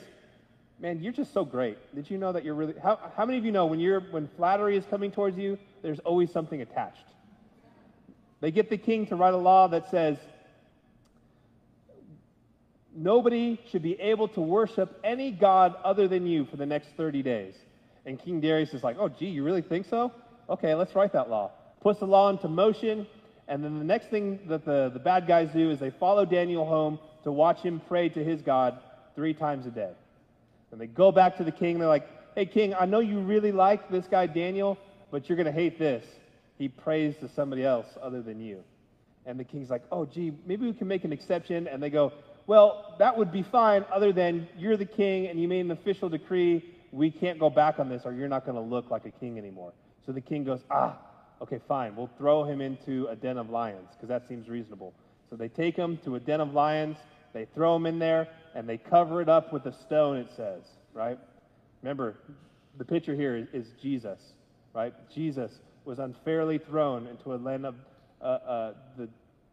man, 0.80 1.00
you're 1.00 1.12
just 1.12 1.32
so 1.32 1.44
great. 1.44 1.78
Did 1.94 2.10
you 2.10 2.18
know 2.18 2.32
that 2.32 2.44
you're 2.44 2.54
really. 2.54 2.74
How, 2.82 2.98
how 3.16 3.24
many 3.24 3.38
of 3.38 3.44
you 3.44 3.52
know 3.52 3.66
when, 3.66 3.80
you're, 3.80 4.00
when 4.00 4.28
flattery 4.36 4.76
is 4.76 4.84
coming 4.86 5.10
towards 5.10 5.38
you, 5.38 5.58
there's 5.82 6.00
always 6.00 6.32
something 6.32 6.60
attached? 6.60 7.06
They 8.40 8.50
get 8.50 8.68
the 8.68 8.76
king 8.76 9.06
to 9.06 9.16
write 9.16 9.34
a 9.34 9.38
law 9.38 9.68
that 9.68 9.90
says, 9.90 10.18
nobody 12.94 13.60
should 13.70 13.82
be 13.82 13.98
able 14.00 14.28
to 14.28 14.40
worship 14.40 15.00
any 15.02 15.30
god 15.30 15.74
other 15.84 16.08
than 16.08 16.26
you 16.26 16.44
for 16.46 16.56
the 16.56 16.66
next 16.66 16.88
30 16.96 17.22
days. 17.22 17.54
And 18.06 18.18
King 18.18 18.40
Darius 18.40 18.74
is 18.74 18.82
like, 18.82 18.96
oh, 18.98 19.08
gee, 19.08 19.26
you 19.26 19.44
really 19.44 19.62
think 19.62 19.86
so? 19.88 20.12
Okay, 20.48 20.74
let's 20.74 20.94
write 20.94 21.12
that 21.14 21.30
law. 21.30 21.50
Puts 21.80 22.00
the 22.00 22.06
law 22.06 22.30
into 22.30 22.48
motion, 22.48 23.06
and 23.48 23.64
then 23.64 23.78
the 23.78 23.84
next 23.84 24.08
thing 24.08 24.40
that 24.48 24.64
the, 24.64 24.90
the 24.92 24.98
bad 24.98 25.26
guys 25.26 25.50
do 25.52 25.70
is 25.70 25.78
they 25.78 25.90
follow 25.90 26.24
Daniel 26.24 26.66
home 26.66 26.98
to 27.24 27.32
watch 27.32 27.60
him 27.60 27.80
pray 27.88 28.08
to 28.10 28.22
his 28.22 28.42
God 28.42 28.78
three 29.14 29.34
times 29.34 29.66
a 29.66 29.70
day. 29.70 29.92
And 30.70 30.80
they 30.80 30.86
go 30.86 31.12
back 31.12 31.36
to 31.38 31.44
the 31.44 31.52
king, 31.52 31.78
they're 31.78 31.88
like, 31.88 32.08
hey, 32.34 32.46
king, 32.46 32.74
I 32.74 32.86
know 32.86 33.00
you 33.00 33.20
really 33.20 33.52
like 33.52 33.90
this 33.90 34.06
guy 34.06 34.26
Daniel, 34.26 34.76
but 35.10 35.28
you're 35.28 35.36
going 35.36 35.46
to 35.46 35.52
hate 35.52 35.78
this. 35.78 36.04
He 36.58 36.68
prays 36.68 37.16
to 37.18 37.28
somebody 37.28 37.64
else 37.64 37.86
other 38.02 38.22
than 38.22 38.40
you. 38.40 38.64
And 39.26 39.38
the 39.38 39.44
king's 39.44 39.70
like, 39.70 39.82
oh, 39.90 40.04
gee, 40.04 40.32
maybe 40.46 40.66
we 40.66 40.72
can 40.72 40.88
make 40.88 41.04
an 41.04 41.12
exception. 41.12 41.68
And 41.68 41.82
they 41.82 41.90
go, 41.90 42.12
well, 42.46 42.96
that 42.98 43.16
would 43.16 43.32
be 43.32 43.42
fine, 43.42 43.84
other 43.92 44.12
than 44.12 44.48
you're 44.58 44.76
the 44.76 44.84
king 44.84 45.28
and 45.28 45.40
you 45.40 45.48
made 45.48 45.60
an 45.60 45.70
official 45.70 46.08
decree. 46.08 46.73
We 46.94 47.10
can't 47.10 47.40
go 47.40 47.50
back 47.50 47.80
on 47.80 47.88
this, 47.88 48.02
or 48.04 48.12
you're 48.12 48.28
not 48.28 48.46
going 48.46 48.54
to 48.56 48.62
look 48.62 48.88
like 48.88 49.04
a 49.04 49.10
king 49.10 49.36
anymore. 49.36 49.72
So 50.06 50.12
the 50.12 50.20
king 50.20 50.44
goes, 50.44 50.60
ah, 50.70 50.96
okay, 51.42 51.58
fine. 51.66 51.96
We'll 51.96 52.10
throw 52.16 52.44
him 52.44 52.60
into 52.60 53.08
a 53.08 53.16
den 53.16 53.36
of 53.36 53.50
lions, 53.50 53.88
because 53.92 54.08
that 54.08 54.28
seems 54.28 54.48
reasonable. 54.48 54.94
So 55.28 55.34
they 55.34 55.48
take 55.48 55.76
him 55.76 55.98
to 56.04 56.14
a 56.14 56.20
den 56.20 56.40
of 56.40 56.52
lions, 56.52 56.96
they 57.32 57.46
throw 57.46 57.74
him 57.74 57.86
in 57.86 57.98
there, 57.98 58.28
and 58.54 58.68
they 58.68 58.78
cover 58.78 59.20
it 59.20 59.28
up 59.28 59.52
with 59.52 59.66
a 59.66 59.72
stone, 59.72 60.18
it 60.18 60.28
says, 60.36 60.62
right? 60.92 61.18
Remember, 61.82 62.14
the 62.78 62.84
picture 62.84 63.14
here 63.14 63.36
is, 63.36 63.48
is 63.52 63.72
Jesus, 63.82 64.20
right? 64.72 64.94
Jesus 65.12 65.50
was 65.84 65.98
unfairly 65.98 66.58
thrown 66.58 67.08
into 67.08 67.34
a 67.34 67.36
land 67.36 67.66
of 67.66 67.74
uh, 68.22 68.24
uh, 68.24 68.74
the, 68.96 69.08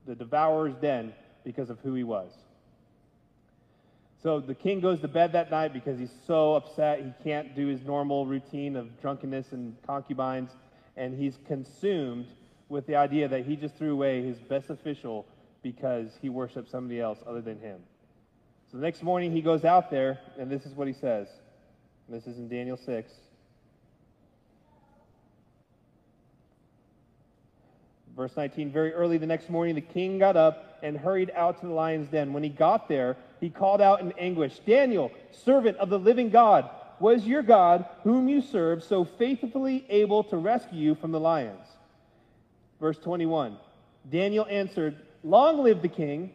the 0.05 0.13
devourer's 0.13 0.75
den 0.75 1.11
because 1.43 1.71
of 1.71 1.79
who 1.79 1.95
he 1.95 2.03
was. 2.03 2.31
So 4.21 4.39
the 4.39 4.53
king 4.53 4.81
goes 4.81 4.99
to 5.01 5.07
bed 5.07 5.31
that 5.33 5.49
night 5.49 5.73
because 5.73 5.97
he's 5.97 6.13
so 6.27 6.53
upset 6.53 6.99
he 6.99 7.11
can't 7.23 7.55
do 7.55 7.67
his 7.67 7.81
normal 7.83 8.27
routine 8.27 8.75
of 8.75 9.01
drunkenness 9.01 9.51
and 9.51 9.75
concubines, 9.85 10.51
and 10.95 11.17
he's 11.17 11.39
consumed 11.47 12.27
with 12.69 12.85
the 12.85 12.95
idea 12.95 13.27
that 13.27 13.45
he 13.45 13.55
just 13.55 13.75
threw 13.75 13.93
away 13.93 14.21
his 14.21 14.37
best 14.37 14.69
official 14.69 15.25
because 15.63 16.11
he 16.21 16.29
worshiped 16.29 16.69
somebody 16.69 17.01
else 17.01 17.19
other 17.25 17.41
than 17.41 17.59
him. 17.59 17.79
So 18.71 18.77
the 18.77 18.83
next 18.83 19.01
morning 19.01 19.31
he 19.31 19.41
goes 19.41 19.65
out 19.65 19.89
there, 19.89 20.19
and 20.37 20.51
this 20.51 20.65
is 20.65 20.73
what 20.73 20.87
he 20.87 20.93
says. 20.93 21.27
This 22.07 22.27
is 22.27 22.37
in 22.37 22.47
Daniel 22.47 22.77
6. 22.77 23.11
Verse 28.15 28.35
19 28.37 28.71
Very 28.71 28.93
early 28.93 29.17
the 29.17 29.25
next 29.25 29.49
morning, 29.49 29.73
the 29.73 29.81
king 29.81 30.19
got 30.19 30.37
up 30.37 30.79
and 30.83 30.95
hurried 30.95 31.31
out 31.35 31.59
to 31.61 31.67
the 31.67 31.73
lion's 31.73 32.07
den. 32.09 32.33
When 32.33 32.43
he 32.43 32.49
got 32.49 32.87
there, 32.87 33.17
he 33.41 33.49
called 33.49 33.81
out 33.81 33.99
in 33.99 34.13
anguish 34.13 34.59
Daniel, 34.65 35.11
servant 35.31 35.75
of 35.77 35.89
the 35.89 35.99
living 35.99 36.29
God, 36.29 36.69
was 37.01 37.25
your 37.25 37.41
God, 37.41 37.85
whom 38.03 38.29
you 38.29 38.41
serve, 38.41 38.83
so 38.83 39.03
faithfully 39.03 39.83
able 39.89 40.23
to 40.25 40.37
rescue 40.37 40.79
you 40.79 40.95
from 40.95 41.11
the 41.11 41.19
lions? 41.19 41.65
Verse 42.79 42.97
21 42.99 43.57
Daniel 44.09 44.45
answered, 44.49 44.95
Long 45.23 45.63
live 45.63 45.81
the 45.81 45.87
king. 45.89 46.31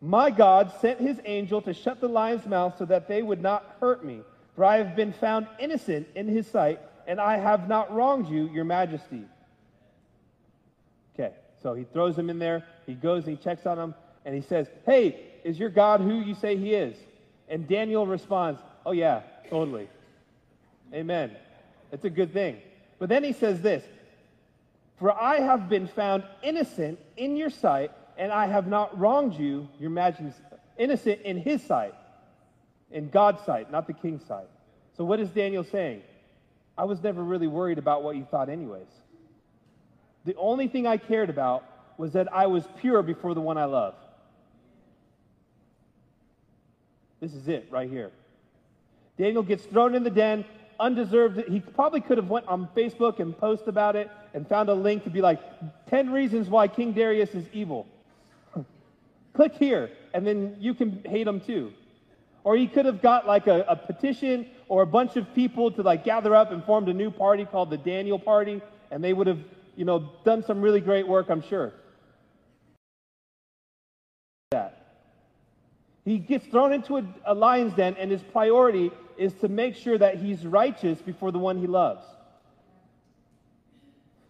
My 0.00 0.30
God 0.30 0.72
sent 0.80 1.00
his 1.00 1.18
angel 1.24 1.62
to 1.62 1.74
shut 1.74 2.00
the 2.00 2.08
lions' 2.08 2.46
mouths 2.46 2.78
so 2.78 2.84
that 2.84 3.08
they 3.08 3.22
would 3.22 3.40
not 3.40 3.76
hurt 3.80 4.04
me, 4.04 4.20
for 4.54 4.64
I 4.64 4.76
have 4.76 4.94
been 4.94 5.12
found 5.12 5.46
innocent 5.58 6.06
in 6.14 6.28
his 6.28 6.46
sight, 6.46 6.80
and 7.06 7.20
I 7.20 7.38
have 7.38 7.68
not 7.68 7.92
wronged 7.92 8.28
you, 8.28 8.48
your 8.50 8.64
majesty. 8.64 9.24
Okay, 11.14 11.32
so 11.62 11.74
he 11.74 11.84
throws 11.84 12.18
him 12.18 12.30
in 12.30 12.38
there. 12.38 12.64
He 12.86 12.94
goes 12.94 13.26
and 13.26 13.36
he 13.36 13.42
checks 13.42 13.66
on 13.66 13.78
him, 13.78 13.94
and 14.24 14.34
he 14.34 14.42
says, 14.42 14.68
Hey, 14.84 15.33
is 15.44 15.58
your 15.58 15.68
God 15.68 16.00
who 16.00 16.20
you 16.20 16.34
say 16.34 16.56
he 16.56 16.74
is? 16.74 16.96
And 17.48 17.68
Daniel 17.68 18.06
responds, 18.06 18.60
Oh, 18.84 18.92
yeah, 18.92 19.22
totally. 19.48 19.88
Amen. 20.92 21.36
It's 21.92 22.04
a 22.04 22.10
good 22.10 22.32
thing. 22.32 22.58
But 22.98 23.08
then 23.08 23.22
he 23.22 23.32
says 23.32 23.60
this 23.60 23.84
For 24.98 25.12
I 25.12 25.40
have 25.40 25.68
been 25.68 25.86
found 25.86 26.24
innocent 26.42 26.98
in 27.16 27.36
your 27.36 27.50
sight, 27.50 27.92
and 28.16 28.32
I 28.32 28.46
have 28.46 28.66
not 28.66 28.98
wronged 28.98 29.34
you, 29.34 29.68
your 29.78 29.90
majesty, 29.90 30.32
innocent 30.78 31.20
in 31.22 31.36
his 31.36 31.62
sight, 31.62 31.94
in 32.90 33.10
God's 33.10 33.44
sight, 33.44 33.70
not 33.70 33.86
the 33.86 33.92
king's 33.92 34.24
sight. 34.24 34.48
So 34.96 35.04
what 35.04 35.20
is 35.20 35.28
Daniel 35.28 35.64
saying? 35.64 36.02
I 36.76 36.84
was 36.84 37.02
never 37.02 37.22
really 37.22 37.46
worried 37.46 37.78
about 37.78 38.02
what 38.02 38.16
you 38.16 38.26
thought, 38.30 38.48
anyways. 38.48 38.88
The 40.24 40.34
only 40.36 40.68
thing 40.68 40.86
I 40.86 40.96
cared 40.96 41.30
about 41.30 41.64
was 41.98 42.12
that 42.12 42.32
I 42.32 42.46
was 42.46 42.64
pure 42.80 43.02
before 43.02 43.34
the 43.34 43.40
one 43.40 43.58
I 43.58 43.66
love. 43.66 43.94
This 47.24 47.32
is 47.32 47.48
it 47.48 47.68
right 47.70 47.88
here. 47.88 48.10
Daniel 49.16 49.42
gets 49.42 49.64
thrown 49.64 49.94
in 49.94 50.04
the 50.04 50.10
den. 50.10 50.44
undeserved. 50.78 51.48
He 51.48 51.58
probably 51.58 52.02
could 52.02 52.18
have 52.18 52.28
went 52.28 52.46
on 52.48 52.68
Facebook 52.76 53.18
and 53.18 53.34
post 53.38 53.62
about 53.66 53.96
it 53.96 54.10
and 54.34 54.46
found 54.46 54.68
a 54.68 54.74
link 54.74 55.04
to 55.04 55.10
be 55.10 55.22
like 55.22 55.40
10 55.88 56.12
reasons 56.12 56.50
why 56.50 56.68
King 56.68 56.92
Darius 56.92 57.30
is 57.30 57.46
evil. 57.54 57.86
Click 59.32 59.54
here, 59.54 59.90
and 60.12 60.26
then 60.26 60.56
you 60.60 60.74
can 60.74 61.02
hate 61.06 61.26
him 61.26 61.40
too. 61.40 61.72
Or 62.42 62.58
he 62.58 62.66
could 62.66 62.84
have 62.84 63.00
got 63.00 63.26
like 63.26 63.46
a, 63.46 63.64
a 63.68 63.76
petition 63.76 64.46
or 64.68 64.82
a 64.82 64.86
bunch 64.86 65.16
of 65.16 65.34
people 65.34 65.70
to 65.70 65.82
like 65.82 66.04
gather 66.04 66.34
up 66.34 66.52
and 66.52 66.62
formed 66.64 66.90
a 66.90 66.94
new 66.94 67.10
party 67.10 67.46
called 67.46 67.70
the 67.70 67.78
Daniel 67.78 68.18
Party, 68.18 68.60
and 68.90 69.02
they 69.02 69.14
would 69.14 69.28
have, 69.28 69.40
you 69.76 69.86
know, 69.86 70.10
done 70.26 70.44
some 70.44 70.60
really 70.60 70.82
great 70.82 71.08
work, 71.08 71.30
I'm 71.30 71.42
sure. 71.48 71.72
He 76.04 76.18
gets 76.18 76.46
thrown 76.46 76.72
into 76.72 76.98
a, 76.98 77.04
a 77.24 77.34
lion's 77.34 77.74
den, 77.74 77.96
and 77.98 78.10
his 78.10 78.22
priority 78.22 78.90
is 79.16 79.32
to 79.34 79.48
make 79.48 79.76
sure 79.76 79.96
that 79.96 80.18
he's 80.18 80.46
righteous 80.46 81.00
before 81.00 81.32
the 81.32 81.38
one 81.38 81.58
he 81.58 81.66
loves. 81.66 82.04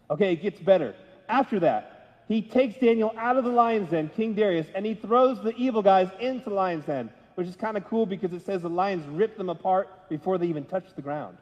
Okay, 0.09 0.33
it 0.33 0.41
gets 0.41 0.59
better. 0.59 0.95
After 1.27 1.59
that, 1.61 2.23
he 2.27 2.41
takes 2.41 2.79
Daniel 2.79 3.13
out 3.17 3.37
of 3.37 3.43
the 3.43 3.51
lion's 3.51 3.89
den, 3.89 4.09
King 4.15 4.33
Darius, 4.33 4.67
and 4.73 4.85
he 4.85 4.93
throws 4.93 5.41
the 5.43 5.55
evil 5.55 5.81
guys 5.81 6.09
into 6.19 6.49
the 6.49 6.55
lion's 6.55 6.85
den, 6.85 7.09
which 7.35 7.47
is 7.47 7.55
kind 7.55 7.75
of 7.75 7.85
cool 7.85 8.05
because 8.05 8.31
it 8.31 8.45
says 8.45 8.61
the 8.61 8.69
lions 8.69 9.05
ripped 9.07 9.37
them 9.37 9.49
apart 9.49 10.09
before 10.09 10.37
they 10.37 10.47
even 10.47 10.63
touched 10.65 10.95
the 10.95 11.01
ground. 11.01 11.37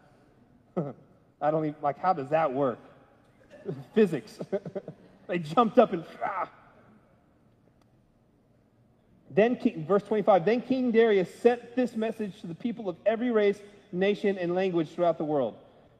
I 1.41 1.51
don't 1.51 1.65
even, 1.65 1.75
like, 1.81 1.99
how 1.99 2.13
does 2.13 2.29
that 2.29 2.51
work? 2.51 2.79
Physics. 3.95 4.39
they 5.27 5.39
jumped 5.39 5.77
up 5.77 5.93
and, 5.93 6.03
ah. 6.23 6.49
Then, 9.35 9.55
King, 9.55 9.85
verse 9.87 10.03
25, 10.03 10.45
then 10.45 10.61
King 10.61 10.91
Darius 10.91 11.33
sent 11.41 11.75
this 11.75 11.95
message 11.95 12.39
to 12.41 12.47
the 12.47 12.55
people 12.55 12.87
of 12.87 12.97
every 13.05 13.31
race, 13.31 13.59
nation, 13.91 14.37
and 14.37 14.53
language 14.53 14.89
throughout 14.89 15.17
the 15.17 15.25
world 15.25 15.55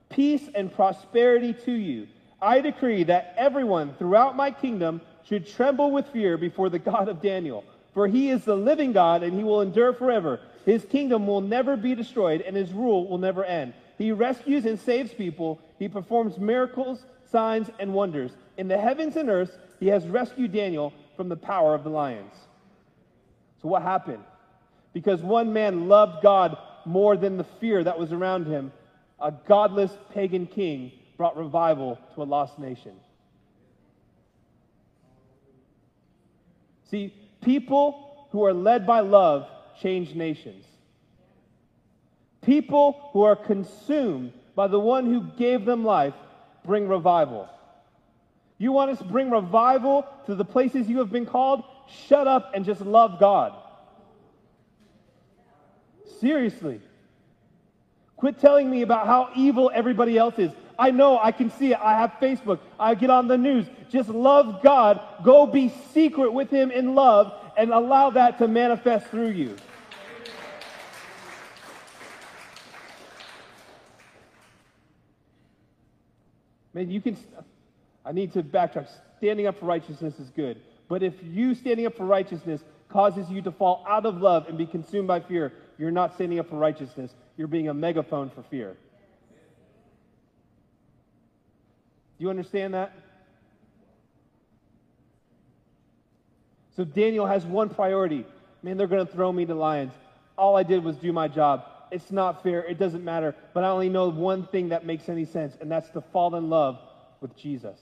Peace 0.10 0.48
and 0.54 0.72
prosperity 0.72 1.54
to 1.65 1.72
you. 1.72 2.08
I 2.41 2.62
decree 2.62 3.04
that 3.06 3.34
everyone 3.38 3.96
throughout 3.96 4.36
my 4.36 4.52
kingdom 4.52 5.02
should 5.24 5.48
tremble 5.48 5.91
with 5.91 6.08
fear 6.10 6.38
before 6.38 6.69
the 6.69 6.78
God 6.78 7.08
of 7.08 7.22
Daniel. 7.22 7.63
For 7.93 8.08
he 8.08 8.30
is 8.30 8.43
the 8.43 8.56
living 8.56 8.91
God, 8.91 9.24
and 9.24 9.34
he 9.34 9.43
will 9.43 9.62
endure 9.62 9.93
forever. 9.93 10.39
His 10.65 10.84
kingdom 10.86 11.26
will 11.26 11.41
never 11.41 11.76
be 11.78 11.96
destroyed, 11.96 12.41
and 12.41 12.56
his 12.56 12.72
rule 12.72 13.08
will 13.08 13.17
never 13.17 13.43
end. 13.43 13.74
He 13.98 14.12
rescues 14.12 14.65
and 14.65 14.80
saves 14.80 15.13
people. 15.13 15.60
He 15.80 15.88
performs 15.88 16.38
miracles, 16.38 17.06
signs, 17.32 17.69
and 17.80 17.93
wonders. 17.93 18.32
In 18.58 18.67
the 18.67 18.78
heavens 18.78 19.15
and 19.15 19.30
earth, 19.30 19.58
he 19.80 19.88
has 19.88 20.08
rescued 20.08 20.52
Daniel 20.52 20.93
from 21.15 21.30
the 21.30 21.38
power 21.38 21.74
of 21.74 21.84
the 21.84 21.89
lions. 21.89 22.34
So, 23.63 23.69
what 23.69 23.82
happened? 23.82 24.23
Because 24.91 25.23
one 25.23 25.54
man 25.54 25.88
loved 25.88 26.21
God 26.21 26.58
more 26.86 27.15
than 27.17 27.38
the 27.38 27.45
fear 27.45 27.84
that 27.84 27.97
was 27.97 28.12
around 28.12 28.45
him, 28.45 28.73
a 29.19 29.32
godless 29.32 29.91
pagan 30.13 30.45
king 30.45 30.91
brought 31.17 31.38
revival 31.38 31.97
to 32.13 32.21
a 32.21 32.26
lost 32.26 32.60
nation. 32.60 32.91
See, 36.91 37.13
people 37.41 38.28
who 38.32 38.43
are 38.43 38.54
led 38.54 38.86
by 38.86 38.99
love 38.99 39.47
change 39.82 40.13
nations. 40.13 40.65
People 42.41 43.10
who 43.13 43.21
are 43.21 43.38
consumed 43.38 44.34
by 44.56 44.67
the 44.67 44.80
one 44.80 45.06
who 45.06 45.23
gave 45.38 45.63
them 45.63 45.86
life 45.86 46.13
bring 46.65 46.89
revival. 46.89 47.47
You 48.58 48.73
want 48.73 48.91
us 48.91 48.97
to 48.97 49.06
bring 49.06 49.32
revival 49.32 50.06
to 50.26 50.36
the 50.36 50.45
places 50.45 50.89
you 50.89 50.99
have 50.99 51.12
been 51.12 51.26
called? 51.26 51.63
Shut 51.88 52.28
up 52.28 52.52
and 52.54 52.65
just 52.65 52.82
love 52.82 53.19
God. 53.19 53.54
Seriously. 56.19 56.82
Quit 58.15 58.39
telling 58.39 58.69
me 58.69 58.82
about 58.82 59.08
how 59.08 59.30
evil 59.36 59.69
everybody 59.74 60.17
else 60.17 60.36
is. 60.38 60.52
I 60.80 60.91
know, 60.91 61.19
I 61.22 61.32
can 61.32 61.52
see 61.52 61.74
it. 61.74 61.80
I 61.82 62.00
have 62.00 62.13
Facebook. 62.22 62.60
I 62.80 62.96
get 62.96 63.10
on 63.10 63.28
the 63.28 63.38
news. 63.38 63.65
Just 63.89 64.10
love 64.10 64.63
God. 64.63 65.00
Go 65.24 65.46
be 65.46 65.74
secret 65.93 66.32
with 66.32 66.50
Him 66.50 66.72
in 66.72 66.96
love 66.96 67.34
and 67.58 67.72
allow 67.72 68.10
that 68.12 68.38
to 68.39 68.48
manifest 68.48 69.08
through 69.08 69.30
you. 69.30 69.56
Man, 76.74 76.89
you 76.89 77.02
can. 77.02 77.17
I 78.06 78.12
need 78.12 78.34
to 78.34 78.41
backtrack. 78.41 78.88
Standing 79.17 79.48
up 79.48 79.60
for 79.60 79.65
righteousness 79.65 80.19
is 80.19 80.30
good. 80.32 80.60
But 80.88 81.04
if 81.04 81.13
you 81.24 81.56
standing 81.56 81.86
up 81.86 81.96
for 81.96 82.06
righteousness 82.06 82.62
causes 82.89 83.30
you 83.30 83.41
to 83.41 83.52
fall 83.52 83.84
out 83.88 84.06
of 84.06 84.22
love 84.22 84.48
and 84.48 84.58
be 84.58 84.65
consumed 84.65 85.08
by 85.08 85.19
fear, 85.19 85.54
you're 85.78 85.91
not 85.91 86.13
standing 86.13 86.39
up 86.39 86.50
for 86.50 86.58
righteousness. 86.58 87.12
You're 87.38 87.48
being 87.48 87.69
a 87.69 87.74
megaphone 87.74 88.30
for 88.30 88.43
fear. 88.43 88.78
Do 92.17 92.24
you 92.24 92.30
understand 92.30 92.74
that? 92.76 92.93
So 96.76 96.84
Daniel 96.84 97.26
has 97.26 97.46
one 97.46 97.69
priority. 97.69 98.26
Man, 98.62 98.78
they're 98.78 98.88
going 98.88 99.06
to 99.06 99.12
throw 99.12 99.32
me 99.32 99.46
to 99.46 99.56
lions. 99.56 99.93
All 100.38 100.56
I 100.56 100.63
did 100.63 100.84
was 100.84 100.96
do 100.98 101.12
my 101.12 101.28
job. 101.28 101.65
It's 101.91 102.12
not 102.12 102.41
fair. 102.41 102.63
It 102.63 102.80
doesn't 102.80 103.04
matter. 103.04 103.36
But 103.54 103.63
I 103.63 103.69
only 103.69 103.89
know 103.89 104.10
one 104.10 104.48
thing 104.48 104.69
that 104.69 104.86
makes 104.86 105.10
any 105.10 105.26
sense, 105.26 105.56
and 105.62 105.72
that's 105.72 105.89
to 105.91 106.02
fall 106.02 106.36
in 106.36 106.50
love 106.50 106.80
with 107.22 107.36
Jesus. 107.36 107.80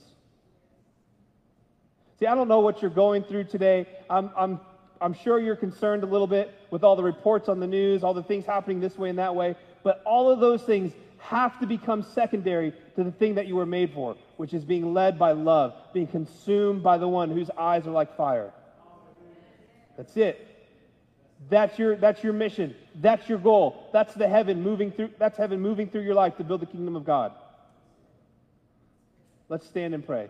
See, 2.22 2.28
I 2.28 2.36
don't 2.36 2.46
know 2.46 2.60
what 2.60 2.80
you're 2.80 2.90
going 2.92 3.24
through 3.24 3.46
today. 3.46 3.84
I'm, 4.08 4.30
I'm, 4.36 4.60
I'm 5.00 5.12
sure 5.12 5.40
you're 5.40 5.56
concerned 5.56 6.04
a 6.04 6.06
little 6.06 6.28
bit 6.28 6.54
with 6.70 6.84
all 6.84 6.94
the 6.94 7.02
reports 7.02 7.48
on 7.48 7.58
the 7.58 7.66
news, 7.66 8.04
all 8.04 8.14
the 8.14 8.22
things 8.22 8.46
happening 8.46 8.78
this 8.78 8.96
way 8.96 9.10
and 9.10 9.18
that 9.18 9.34
way. 9.34 9.56
But 9.82 10.00
all 10.06 10.30
of 10.30 10.38
those 10.38 10.62
things 10.62 10.92
have 11.18 11.58
to 11.58 11.66
become 11.66 12.04
secondary 12.14 12.74
to 12.94 13.02
the 13.02 13.10
thing 13.10 13.34
that 13.34 13.48
you 13.48 13.56
were 13.56 13.66
made 13.66 13.92
for, 13.92 14.14
which 14.36 14.54
is 14.54 14.64
being 14.64 14.94
led 14.94 15.18
by 15.18 15.32
love, 15.32 15.74
being 15.92 16.06
consumed 16.06 16.84
by 16.84 16.96
the 16.96 17.08
one 17.08 17.28
whose 17.28 17.50
eyes 17.58 17.88
are 17.88 17.90
like 17.90 18.16
fire. 18.16 18.52
That's 19.96 20.16
it. 20.16 20.46
That's 21.50 21.76
your, 21.76 21.96
that's 21.96 22.22
your 22.22 22.34
mission. 22.34 22.76
That's 22.94 23.28
your 23.28 23.38
goal. 23.38 23.88
That's 23.92 24.14
the 24.14 24.28
heaven 24.28 24.62
moving 24.62 24.92
through, 24.92 25.10
that's 25.18 25.36
heaven 25.36 25.60
moving 25.60 25.88
through 25.88 26.02
your 26.02 26.14
life 26.14 26.36
to 26.36 26.44
build 26.44 26.62
the 26.62 26.66
kingdom 26.66 26.94
of 26.94 27.04
God. 27.04 27.32
Let's 29.48 29.66
stand 29.66 29.92
and 29.92 30.06
pray. 30.06 30.28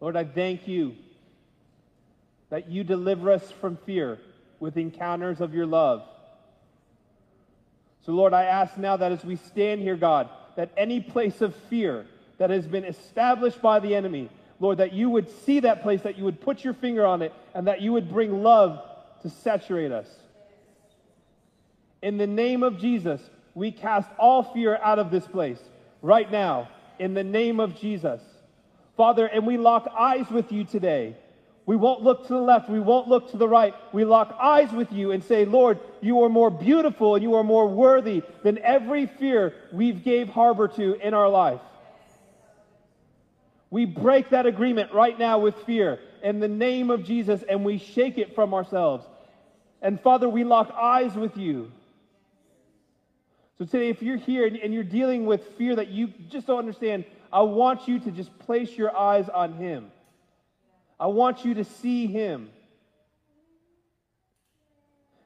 Lord, 0.00 0.16
I 0.16 0.24
thank 0.24 0.68
you 0.68 0.94
that 2.50 2.68
you 2.68 2.84
deliver 2.84 3.30
us 3.32 3.50
from 3.60 3.76
fear 3.84 4.18
with 4.60 4.76
encounters 4.76 5.40
of 5.40 5.54
your 5.54 5.66
love. 5.66 6.02
So, 8.06 8.12
Lord, 8.12 8.32
I 8.32 8.44
ask 8.44 8.76
now 8.78 8.96
that 8.96 9.12
as 9.12 9.24
we 9.24 9.36
stand 9.36 9.80
here, 9.80 9.96
God, 9.96 10.28
that 10.56 10.70
any 10.76 11.00
place 11.00 11.40
of 11.40 11.54
fear 11.68 12.06
that 12.38 12.50
has 12.50 12.66
been 12.66 12.84
established 12.84 13.60
by 13.60 13.80
the 13.80 13.94
enemy, 13.94 14.30
Lord, 14.60 14.78
that 14.78 14.92
you 14.92 15.10
would 15.10 15.28
see 15.44 15.60
that 15.60 15.82
place, 15.82 16.02
that 16.02 16.16
you 16.16 16.24
would 16.24 16.40
put 16.40 16.64
your 16.64 16.74
finger 16.74 17.04
on 17.04 17.22
it, 17.22 17.32
and 17.54 17.66
that 17.66 17.80
you 17.80 17.92
would 17.92 18.08
bring 18.08 18.42
love 18.42 18.82
to 19.22 19.30
saturate 19.30 19.92
us. 19.92 20.08
In 22.02 22.16
the 22.16 22.26
name 22.26 22.62
of 22.62 22.78
Jesus, 22.78 23.20
we 23.54 23.72
cast 23.72 24.08
all 24.18 24.42
fear 24.42 24.78
out 24.82 24.98
of 24.98 25.10
this 25.10 25.26
place 25.26 25.58
right 26.00 26.30
now. 26.30 26.68
In 26.98 27.14
the 27.14 27.24
name 27.24 27.60
of 27.60 27.76
Jesus. 27.78 28.22
Father, 28.98 29.26
and 29.26 29.46
we 29.46 29.56
lock 29.56 29.88
eyes 29.96 30.28
with 30.28 30.50
you 30.50 30.64
today. 30.64 31.14
We 31.66 31.76
won't 31.76 32.02
look 32.02 32.26
to 32.26 32.32
the 32.32 32.40
left. 32.40 32.68
We 32.68 32.80
won't 32.80 33.06
look 33.06 33.30
to 33.30 33.36
the 33.36 33.48
right. 33.48 33.72
We 33.92 34.04
lock 34.04 34.36
eyes 34.40 34.72
with 34.72 34.90
you 34.90 35.12
and 35.12 35.22
say, 35.22 35.44
Lord, 35.44 35.78
you 36.00 36.24
are 36.24 36.28
more 36.28 36.50
beautiful 36.50 37.14
and 37.14 37.22
you 37.22 37.36
are 37.36 37.44
more 37.44 37.68
worthy 37.68 38.22
than 38.42 38.58
every 38.58 39.06
fear 39.06 39.54
we've 39.70 40.02
gave 40.02 40.28
harbor 40.28 40.66
to 40.66 40.94
in 40.94 41.14
our 41.14 41.28
life. 41.28 41.60
We 43.70 43.84
break 43.84 44.30
that 44.30 44.46
agreement 44.46 44.92
right 44.92 45.16
now 45.16 45.38
with 45.38 45.54
fear 45.62 46.00
in 46.24 46.40
the 46.40 46.48
name 46.48 46.90
of 46.90 47.04
Jesus 47.04 47.44
and 47.48 47.64
we 47.64 47.78
shake 47.78 48.18
it 48.18 48.34
from 48.34 48.52
ourselves. 48.52 49.06
And 49.80 50.00
Father, 50.00 50.28
we 50.28 50.42
lock 50.42 50.74
eyes 50.74 51.14
with 51.14 51.36
you. 51.36 51.70
So 53.58 53.64
today, 53.64 53.90
if 53.90 54.02
you're 54.02 54.16
here 54.16 54.46
and 54.46 54.74
you're 54.74 54.82
dealing 54.82 55.24
with 55.26 55.46
fear 55.56 55.76
that 55.76 55.88
you 55.88 56.12
just 56.30 56.48
don't 56.48 56.58
understand, 56.58 57.04
I 57.32 57.42
want 57.42 57.88
you 57.88 57.98
to 58.00 58.10
just 58.10 58.36
place 58.40 58.70
your 58.76 58.96
eyes 58.96 59.28
on 59.28 59.54
Him. 59.54 59.90
I 60.98 61.06
want 61.06 61.44
you 61.44 61.54
to 61.54 61.64
see 61.64 62.06
Him. 62.06 62.50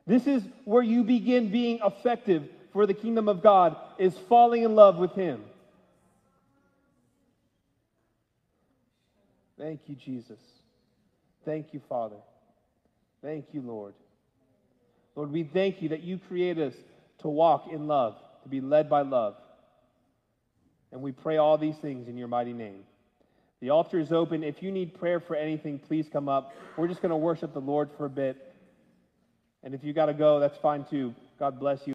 This 0.07 0.27
is 0.27 0.43
where 0.65 0.83
you 0.83 1.05
begin 1.05 1.51
being 1.51 1.81
effective 1.85 2.49
for 2.73 2.87
the 2.87 2.95
kingdom 2.95 3.29
of 3.29 3.43
God, 3.43 3.77
is 3.99 4.17
falling 4.29 4.63
in 4.63 4.75
love 4.75 4.97
with 4.97 5.13
Him. 5.13 5.43
Thank 9.59 9.81
you, 9.87 9.95
Jesus. 9.95 10.41
Thank 11.45 11.73
you, 11.73 11.81
Father. 11.89 12.17
Thank 13.23 13.47
you, 13.53 13.61
Lord. 13.61 13.95
Lord, 15.15 15.31
we 15.31 15.45
thank 15.45 15.83
you 15.83 15.91
that 15.91 16.03
you 16.03 16.19
created 16.19 16.73
us 16.73 16.79
to 17.19 17.29
walk 17.29 17.69
in 17.71 17.87
love, 17.87 18.17
to 18.43 18.49
be 18.49 18.61
led 18.61 18.89
by 18.89 19.03
love. 19.03 19.37
And 20.93 21.01
we 21.03 21.11
pray 21.11 21.39
all 21.39 21.57
these 21.59 21.77
things 21.77 22.09
in 22.09 22.17
your 22.17 22.29
mighty 22.29 22.53
name. 22.53 22.85
The 23.61 23.71
altar 23.71 23.99
is 23.99 24.13
open. 24.13 24.43
If 24.43 24.63
you 24.63 24.71
need 24.71 24.99
prayer 24.99 25.21
for 25.21 25.37
anything, 25.37 25.79
please 25.79 26.07
come 26.13 26.29
up. 26.29 26.53
We're 26.77 26.89
just 26.89 27.01
going 27.01 27.11
to 27.11 27.17
worship 27.17 27.55
the 27.55 27.61
Lord 27.61 27.91
for 27.97 28.07
a 28.07 28.11
bit. 28.11 28.37
And 29.63 29.75
if 29.75 29.85
you 29.85 29.93
got 29.93 30.07
to 30.07 30.15
go, 30.15 30.41
that's 30.41 30.59
fine 30.59 30.85
too. 30.85 31.15
God 31.39 31.59
bless 31.59 31.87
you. 31.87 31.95